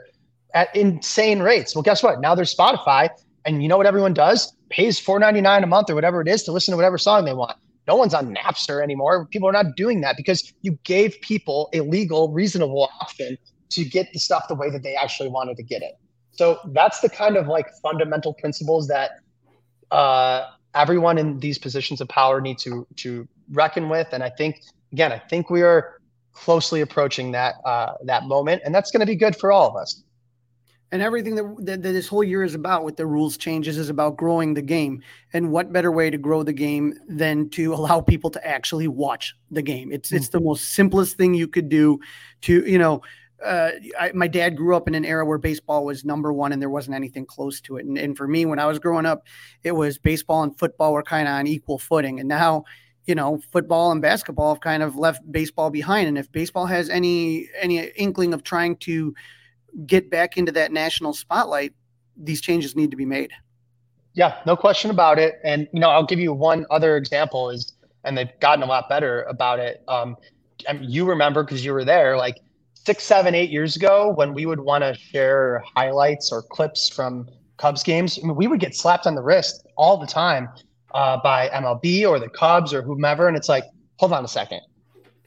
at 0.54 0.74
insane 0.76 1.40
rates. 1.40 1.76
Well, 1.76 1.82
guess 1.82 2.04
what? 2.04 2.22
Now 2.22 2.36
there's 2.36 2.56
Spotify, 2.56 3.10
and 3.46 3.64
you 3.64 3.68
know 3.68 3.78
what 3.78 3.88
everyone 3.88 4.14
does? 4.14 4.54
Pays 4.70 5.02
$4.99 5.02 5.64
a 5.64 5.68
month 5.68 5.90
or 5.90 5.96
whatever 5.96 6.22
it 6.22 6.28
is 6.28 6.44
to 6.44 6.52
listen 6.52 6.72
to 6.72 6.76
whatever 6.76 6.98
song 6.98 7.26
they 7.26 7.34
want. 7.34 7.58
No 7.88 7.96
one's 7.96 8.13
on 8.13 8.36
Napster 8.36 8.84
anymore. 8.84 9.26
People 9.28 9.50
are 9.50 9.54
not 9.54 9.76
doing 9.76 10.02
that 10.02 10.17
because 10.17 10.54
you 10.62 10.78
gave 10.84 11.20
people 11.22 11.70
a 11.74 11.82
legal, 11.82 12.32
reasonable 12.32 12.89
option 13.02 13.38
to 13.70 13.84
get 13.86 14.12
the 14.13 14.20
stuff 14.20 14.48
the 14.48 14.56
way 14.56 14.70
that 14.70 14.84
they 14.84 14.96
actually 14.96 15.30
wanted 15.30 15.58
to 15.58 15.63
get 15.63 15.82
it. 15.82 15.98
So 16.32 16.60
that's 16.67 17.00
the 17.02 17.10
kind 17.10 17.38
of 17.38 17.48
like 17.48 17.67
fundamental 17.82 18.34
principles 18.34 18.88
that 18.88 19.20
uh, 19.89 20.48
everyone 20.76 21.17
in 21.17 21.39
these 21.39 21.58
positions 21.58 22.02
of 22.02 22.08
power 22.08 22.39
need 22.39 22.58
to 22.60 22.88
to 22.98 23.28
reckon 23.52 23.89
with. 23.89 24.08
And 24.12 24.24
I 24.24 24.30
think 24.30 24.62
again, 24.91 25.12
I 25.12 25.20
think 25.20 25.50
we 25.50 25.62
are 25.62 26.00
closely 26.34 26.82
approaching 26.82 27.32
that 27.32 27.56
uh, 27.65 27.94
that 28.06 28.24
moment, 28.26 28.62
and 28.63 28.74
that's 28.74 28.91
going 28.91 29.02
to 29.02 29.06
be 29.06 29.15
good 29.15 29.36
for 29.36 29.52
all 29.52 29.67
of 29.67 29.76
us 29.76 30.04
and 30.92 31.02
everything 31.02 31.36
that, 31.36 31.56
that, 31.60 31.84
that, 31.84 31.92
this 31.94 32.08
whole 32.08 32.24
year 32.24 32.44
is 32.44 32.54
about 32.54 32.84
with 32.84 32.98
the 32.98 33.06
rules 33.06 33.38
changes 33.38 33.78
is 33.78 33.90
about 33.90 34.18
growing 34.18 34.54
the 34.54 34.62
game. 34.62 35.02
And 35.32 35.52
what 35.52 35.72
better 35.72 35.92
way 35.92 36.10
to 36.10 36.18
grow 36.18 36.44
the 36.44 36.54
game 36.54 36.96
than 37.08 37.50
to 37.52 37.74
allow 37.76 38.02
people 38.02 38.30
to 38.32 38.46
actually 38.48 38.88
watch 38.88 39.36
the 39.50 39.62
game? 39.62 39.92
It's 39.92 40.10
mm-hmm. 40.10 40.18
it's 40.18 40.30
the 40.30 40.42
most 40.42 40.72
simplest 40.72 41.18
thing 41.18 41.34
you 41.34 41.48
could 41.48 41.70
do 41.70 42.00
to 42.42 42.66
you 42.70 42.78
know 42.78 43.02
uh, 43.44 43.72
I, 44.00 44.12
my 44.14 44.28
dad 44.28 44.56
grew 44.56 44.76
up 44.76 44.88
in 44.88 44.94
an 44.94 45.04
era 45.04 45.26
where 45.26 45.40
baseball 45.40 45.84
was 45.84 46.06
number 46.06 46.32
one 46.32 46.52
and 46.52 46.62
there 46.62 46.70
wasn't 46.70 46.96
anything 46.96 47.26
close 47.26 47.60
to 47.62 47.78
it. 47.78 47.86
And, 47.88 47.98
and 47.98 48.16
for 48.16 48.28
me 48.28 48.46
when 48.46 48.60
i 48.60 48.68
was 48.68 48.78
growing 48.78 49.08
up 49.08 49.26
it 49.64 49.72
was 49.72 49.98
baseball 49.98 50.44
and 50.44 50.56
football 50.60 50.94
were 50.94 51.02
kind 51.02 51.28
of 51.28 51.36
on 51.36 51.48
equal 51.48 51.80
footing. 51.80 52.20
And 52.20 52.28
now 52.28 52.66
you 53.06 53.16
know 53.16 53.40
football 53.52 53.92
and 53.92 54.02
basketball 54.02 54.54
have 54.54 54.62
kind 54.62 54.84
of 54.84 54.98
left 54.98 55.30
baseball 55.32 55.70
behind. 55.70 56.10
And 56.10 56.18
if 56.18 56.32
baseball 56.32 56.66
has 56.66 56.90
any 56.90 57.50
any 57.60 57.80
inkling 57.96 58.34
of 58.34 58.44
trying 58.44 58.76
to 58.78 59.16
get 59.86 60.10
back 60.10 60.38
into 60.38 60.52
that 60.54 60.72
national 60.72 61.14
spotlight, 61.14 61.74
these 62.18 62.42
changes 62.42 62.76
need 62.76 62.92
to 62.92 62.98
be 62.98 63.06
made. 63.06 63.32
Yeah, 64.14 64.38
no 64.46 64.56
question 64.56 64.92
about 64.92 65.20
it. 65.20 65.40
And 65.44 65.68
you 65.74 65.80
know, 65.80 65.90
I'll 65.90 66.06
give 66.06 66.20
you 66.20 66.34
one 66.34 66.66
other 66.70 66.98
example 66.98 67.50
is, 67.50 67.74
and 68.04 68.18
they've 68.18 68.32
gotten 68.40 68.64
a 68.64 68.68
lot 68.68 68.90
better 68.90 69.24
about 69.24 69.60
it. 69.60 69.84
Um, 69.88 70.18
I 70.68 70.74
mean, 70.74 70.90
you 70.90 71.06
remember 71.06 71.44
because 71.44 71.64
you 71.64 71.74
were 71.74 71.86
there, 71.86 72.18
like 72.18 72.40
six, 72.74 73.04
seven, 73.04 73.36
eight 73.36 73.50
years 73.50 73.76
ago, 73.76 74.12
when 74.14 74.34
we 74.34 74.46
would 74.46 74.60
want 74.60 74.84
to 74.84 74.96
share 74.96 75.64
highlights 75.76 76.32
or 76.32 76.42
clips 76.42 76.90
from 76.90 77.30
Cubs 77.58 77.84
games, 77.84 78.20
I 78.22 78.28
mean, 78.28 78.36
we 78.36 78.48
would 78.48 78.60
get 78.60 78.76
slapped 78.76 79.08
on 79.08 79.16
the 79.16 79.22
wrist 79.22 79.66
all 79.78 79.98
the 79.98 80.08
time 80.08 80.50
uh, 80.94 81.18
by 81.22 81.50
MLB 81.50 82.08
or 82.08 82.20
the 82.20 82.30
Cubs 82.30 82.74
or 82.74 82.82
whomever, 82.82 83.28
and 83.28 83.38
it's 83.38 83.50
like, 83.50 83.64
hold 83.98 84.14
on 84.14 84.26
a 84.26 84.28
second. 84.28 84.62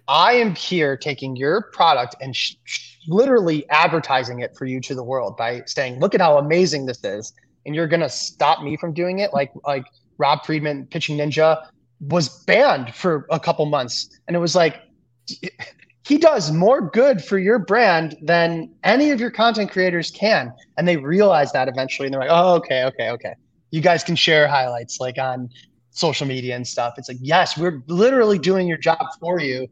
I 0.08 0.34
am 0.34 0.54
here 0.54 0.96
taking 0.96 1.36
your 1.36 1.62
product 1.72 2.16
and 2.20 2.36
sh- 2.36 2.56
sh- 2.64 2.96
literally 3.08 3.68
advertising 3.70 4.40
it 4.40 4.54
for 4.56 4.66
you 4.66 4.80
to 4.80 4.94
the 4.94 5.02
world 5.02 5.36
by 5.36 5.62
saying, 5.66 6.00
"Look 6.00 6.14
at 6.14 6.20
how 6.20 6.38
amazing 6.38 6.86
this 6.86 7.02
is," 7.04 7.32
and 7.64 7.74
you're 7.74 7.86
gonna 7.86 8.08
stop 8.08 8.62
me 8.62 8.76
from 8.76 8.92
doing 8.92 9.20
it. 9.20 9.32
Like 9.32 9.52
like 9.66 9.84
Rob 10.18 10.44
Friedman, 10.44 10.86
Pitching 10.86 11.16
Ninja, 11.16 11.66
was 12.00 12.44
banned 12.44 12.94
for 12.94 13.26
a 13.30 13.40
couple 13.40 13.64
months, 13.66 14.08
and 14.28 14.36
it 14.36 14.40
was 14.40 14.54
like 14.54 14.76
he 16.06 16.18
does 16.18 16.52
more 16.52 16.82
good 16.90 17.24
for 17.24 17.38
your 17.38 17.58
brand 17.58 18.16
than 18.20 18.70
any 18.84 19.10
of 19.10 19.20
your 19.20 19.30
content 19.30 19.70
creators 19.70 20.10
can, 20.10 20.52
and 20.76 20.86
they 20.86 20.98
realize 20.98 21.50
that 21.52 21.66
eventually, 21.68 22.06
and 22.06 22.12
they're 22.12 22.20
like, 22.20 22.30
"Oh, 22.30 22.56
okay, 22.56 22.84
okay, 22.84 23.10
okay." 23.10 23.34
You 23.70 23.80
guys 23.80 24.04
can 24.04 24.16
share 24.16 24.46
highlights 24.46 25.00
like 25.00 25.18
on 25.18 25.48
social 25.90 26.26
media 26.26 26.54
and 26.54 26.66
stuff. 26.66 26.94
It's 26.98 27.08
like, 27.08 27.18
yes, 27.20 27.56
we're 27.56 27.82
literally 27.86 28.38
doing 28.38 28.68
your 28.68 28.78
job 28.78 29.06
for 29.20 29.40
you 29.40 29.68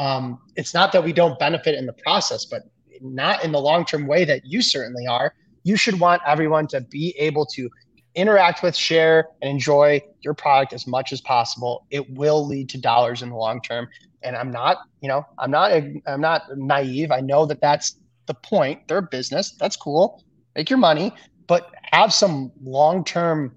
um, 0.00 0.38
it's 0.56 0.72
not 0.72 0.92
that 0.92 1.04
we 1.04 1.12
don't 1.12 1.38
benefit 1.38 1.74
in 1.74 1.84
the 1.84 1.92
process, 1.92 2.46
but 2.46 2.62
not 3.02 3.44
in 3.44 3.52
the 3.52 3.60
long 3.60 3.84
term 3.84 4.06
way 4.06 4.24
that 4.24 4.46
you 4.46 4.62
certainly 4.62 5.06
are. 5.06 5.34
You 5.62 5.76
should 5.76 6.00
want 6.00 6.22
everyone 6.26 6.66
to 6.68 6.80
be 6.80 7.14
able 7.18 7.44
to 7.46 7.68
interact 8.14 8.62
with, 8.62 8.74
share, 8.74 9.28
and 9.42 9.50
enjoy 9.50 10.00
your 10.22 10.32
product 10.32 10.72
as 10.72 10.86
much 10.86 11.12
as 11.12 11.20
possible. 11.20 11.86
It 11.90 12.10
will 12.14 12.46
lead 12.46 12.70
to 12.70 12.78
dollars 12.78 13.20
in 13.20 13.28
the 13.28 13.36
long 13.36 13.60
term. 13.60 13.88
And 14.22 14.36
I'm 14.36 14.50
not, 14.50 14.78
you 15.02 15.08
know, 15.08 15.26
I'm 15.38 15.50
not, 15.50 15.70
I'm 16.06 16.20
not 16.20 16.44
naive. 16.56 17.10
I 17.10 17.20
know 17.20 17.44
that 17.44 17.60
that's 17.60 17.96
the 18.24 18.34
point. 18.34 18.88
They're 18.88 18.98
a 18.98 19.02
business. 19.02 19.52
That's 19.60 19.76
cool. 19.76 20.24
Make 20.56 20.70
your 20.70 20.78
money, 20.78 21.12
but 21.46 21.74
have 21.92 22.12
some 22.14 22.52
long 22.62 23.04
term, 23.04 23.54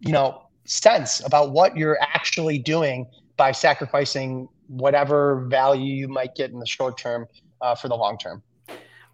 you 0.00 0.12
know, 0.12 0.42
sense 0.66 1.24
about 1.24 1.52
what 1.52 1.74
you're 1.74 1.98
actually 2.02 2.58
doing 2.58 3.06
by 3.38 3.52
sacrificing 3.52 4.46
whatever 4.68 5.46
value 5.46 5.94
you 5.94 6.08
might 6.08 6.34
get 6.34 6.50
in 6.50 6.58
the 6.58 6.66
short 6.66 6.96
term 6.96 7.26
uh, 7.60 7.74
for 7.74 7.88
the 7.88 7.96
long 7.96 8.16
term. 8.18 8.42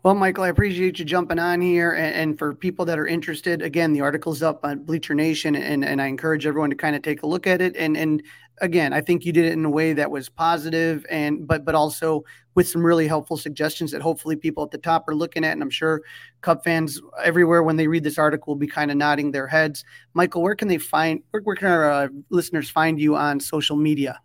Well, 0.05 0.15
Michael, 0.15 0.45
I 0.45 0.49
appreciate 0.49 0.99
you 0.99 1.05
jumping 1.07 1.39
on 1.39 1.63
here. 1.63 1.93
And, 1.93 2.15
and, 2.15 2.39
for 2.39 2.55
people 2.55 2.85
that 2.85 2.99
are 2.99 3.07
interested, 3.07 3.63
again, 3.63 3.95
the 3.95 4.03
article's 4.03 4.43
up 4.43 4.63
on 4.63 4.81
Bleacher 4.81 5.15
Nation, 5.15 5.57
and, 5.57 5.83
and 5.83 6.03
I 6.03 6.09
encourage 6.09 6.45
everyone 6.45 6.69
to 6.69 6.77
kind 6.77 6.95
of 6.95 7.01
take 7.01 7.23
a 7.23 7.27
look 7.27 7.47
at 7.47 7.63
it. 7.63 7.75
And 7.75 7.97
and 7.97 8.23
again, 8.61 8.93
I 8.93 9.01
think 9.01 9.25
you 9.25 9.33
did 9.33 9.47
it 9.47 9.55
in 9.55 9.65
a 9.65 9.71
way 9.71 9.95
that 9.95 10.11
was 10.11 10.29
positive, 10.29 11.07
and 11.09 11.47
but 11.49 11.65
but 11.65 11.75
also 11.75 12.23
with 12.55 12.69
some 12.69 12.85
really 12.85 13.07
helpful 13.07 13.39
suggestions 13.39 13.93
that 13.93 14.03
hopefully 14.03 14.37
people 14.37 14.63
at 14.63 14.73
the 14.73 14.79
top 14.79 15.09
are 15.09 15.15
looking 15.15 15.43
at. 15.43 15.53
And 15.53 15.63
I'm 15.63 15.71
sure 15.71 16.03
Cub 16.43 16.63
fans 16.63 17.01
everywhere 17.23 17.63
when 17.63 17.77
they 17.77 17.89
read 17.89 18.05
this 18.05 18.19
article 18.19 18.53
will 18.53 18.59
be 18.59 18.67
kind 18.67 18.91
of 18.91 18.99
nodding 18.99 19.33
their 19.33 19.47
heads. 19.47 19.87
Michael, 20.13 20.43
where 20.43 20.55
can 20.55 20.69
they 20.69 20.77
find? 20.77 21.23
Where, 21.31 21.43
where 21.43 21.57
can 21.57 21.69
our 21.69 21.91
uh, 21.91 22.09
listeners 22.29 22.69
find 22.69 23.01
you 23.01 23.17
on 23.17 23.41
social 23.41 23.77
media? 23.77 24.21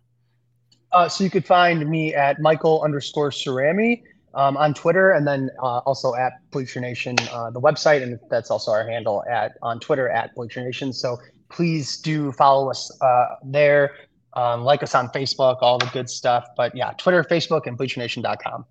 Uh, 0.92 1.08
so 1.08 1.24
you 1.24 1.30
could 1.30 1.44
find 1.44 1.88
me 1.88 2.14
at 2.14 2.40
Michael 2.40 2.82
underscore 2.82 3.30
Cerami 3.30 4.02
um, 4.34 4.56
on 4.56 4.74
Twitter, 4.74 5.12
and 5.12 5.26
then 5.26 5.50
uh, 5.62 5.78
also 5.78 6.14
at 6.14 6.32
Bleacher 6.50 6.80
Nation, 6.80 7.16
uh, 7.32 7.50
the 7.50 7.60
website, 7.60 8.02
and 8.02 8.18
that's 8.28 8.50
also 8.50 8.70
our 8.70 8.86
handle 8.86 9.24
at 9.30 9.52
on 9.62 9.80
Twitter 9.80 10.08
at 10.08 10.34
Bleacher 10.34 10.62
Nation. 10.62 10.92
So 10.92 11.18
please 11.48 11.98
do 11.98 12.32
follow 12.32 12.70
us 12.70 12.90
uh, 13.00 13.36
there, 13.44 13.96
um, 14.34 14.64
like 14.64 14.82
us 14.82 14.94
on 14.94 15.08
Facebook, 15.08 15.58
all 15.60 15.78
the 15.78 15.90
good 15.92 16.08
stuff. 16.08 16.46
But 16.56 16.74
yeah, 16.76 16.92
Twitter, 16.92 17.24
Facebook, 17.24 17.66
and 17.66 17.76
BleacherNation.com. 17.78 18.64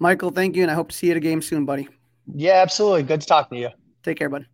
Michael, 0.00 0.30
thank 0.30 0.56
you, 0.56 0.62
and 0.62 0.70
I 0.70 0.74
hope 0.74 0.90
to 0.90 0.96
see 0.96 1.08
you 1.08 1.12
at 1.12 1.16
a 1.16 1.20
game 1.20 1.42
soon, 1.42 1.64
buddy. 1.64 1.88
Yeah, 2.34 2.54
absolutely. 2.54 3.04
Good 3.04 3.20
to 3.22 3.26
talk 3.26 3.50
to 3.50 3.56
you. 3.56 3.70
Take 4.02 4.18
care, 4.18 4.28
bud. 4.28 4.48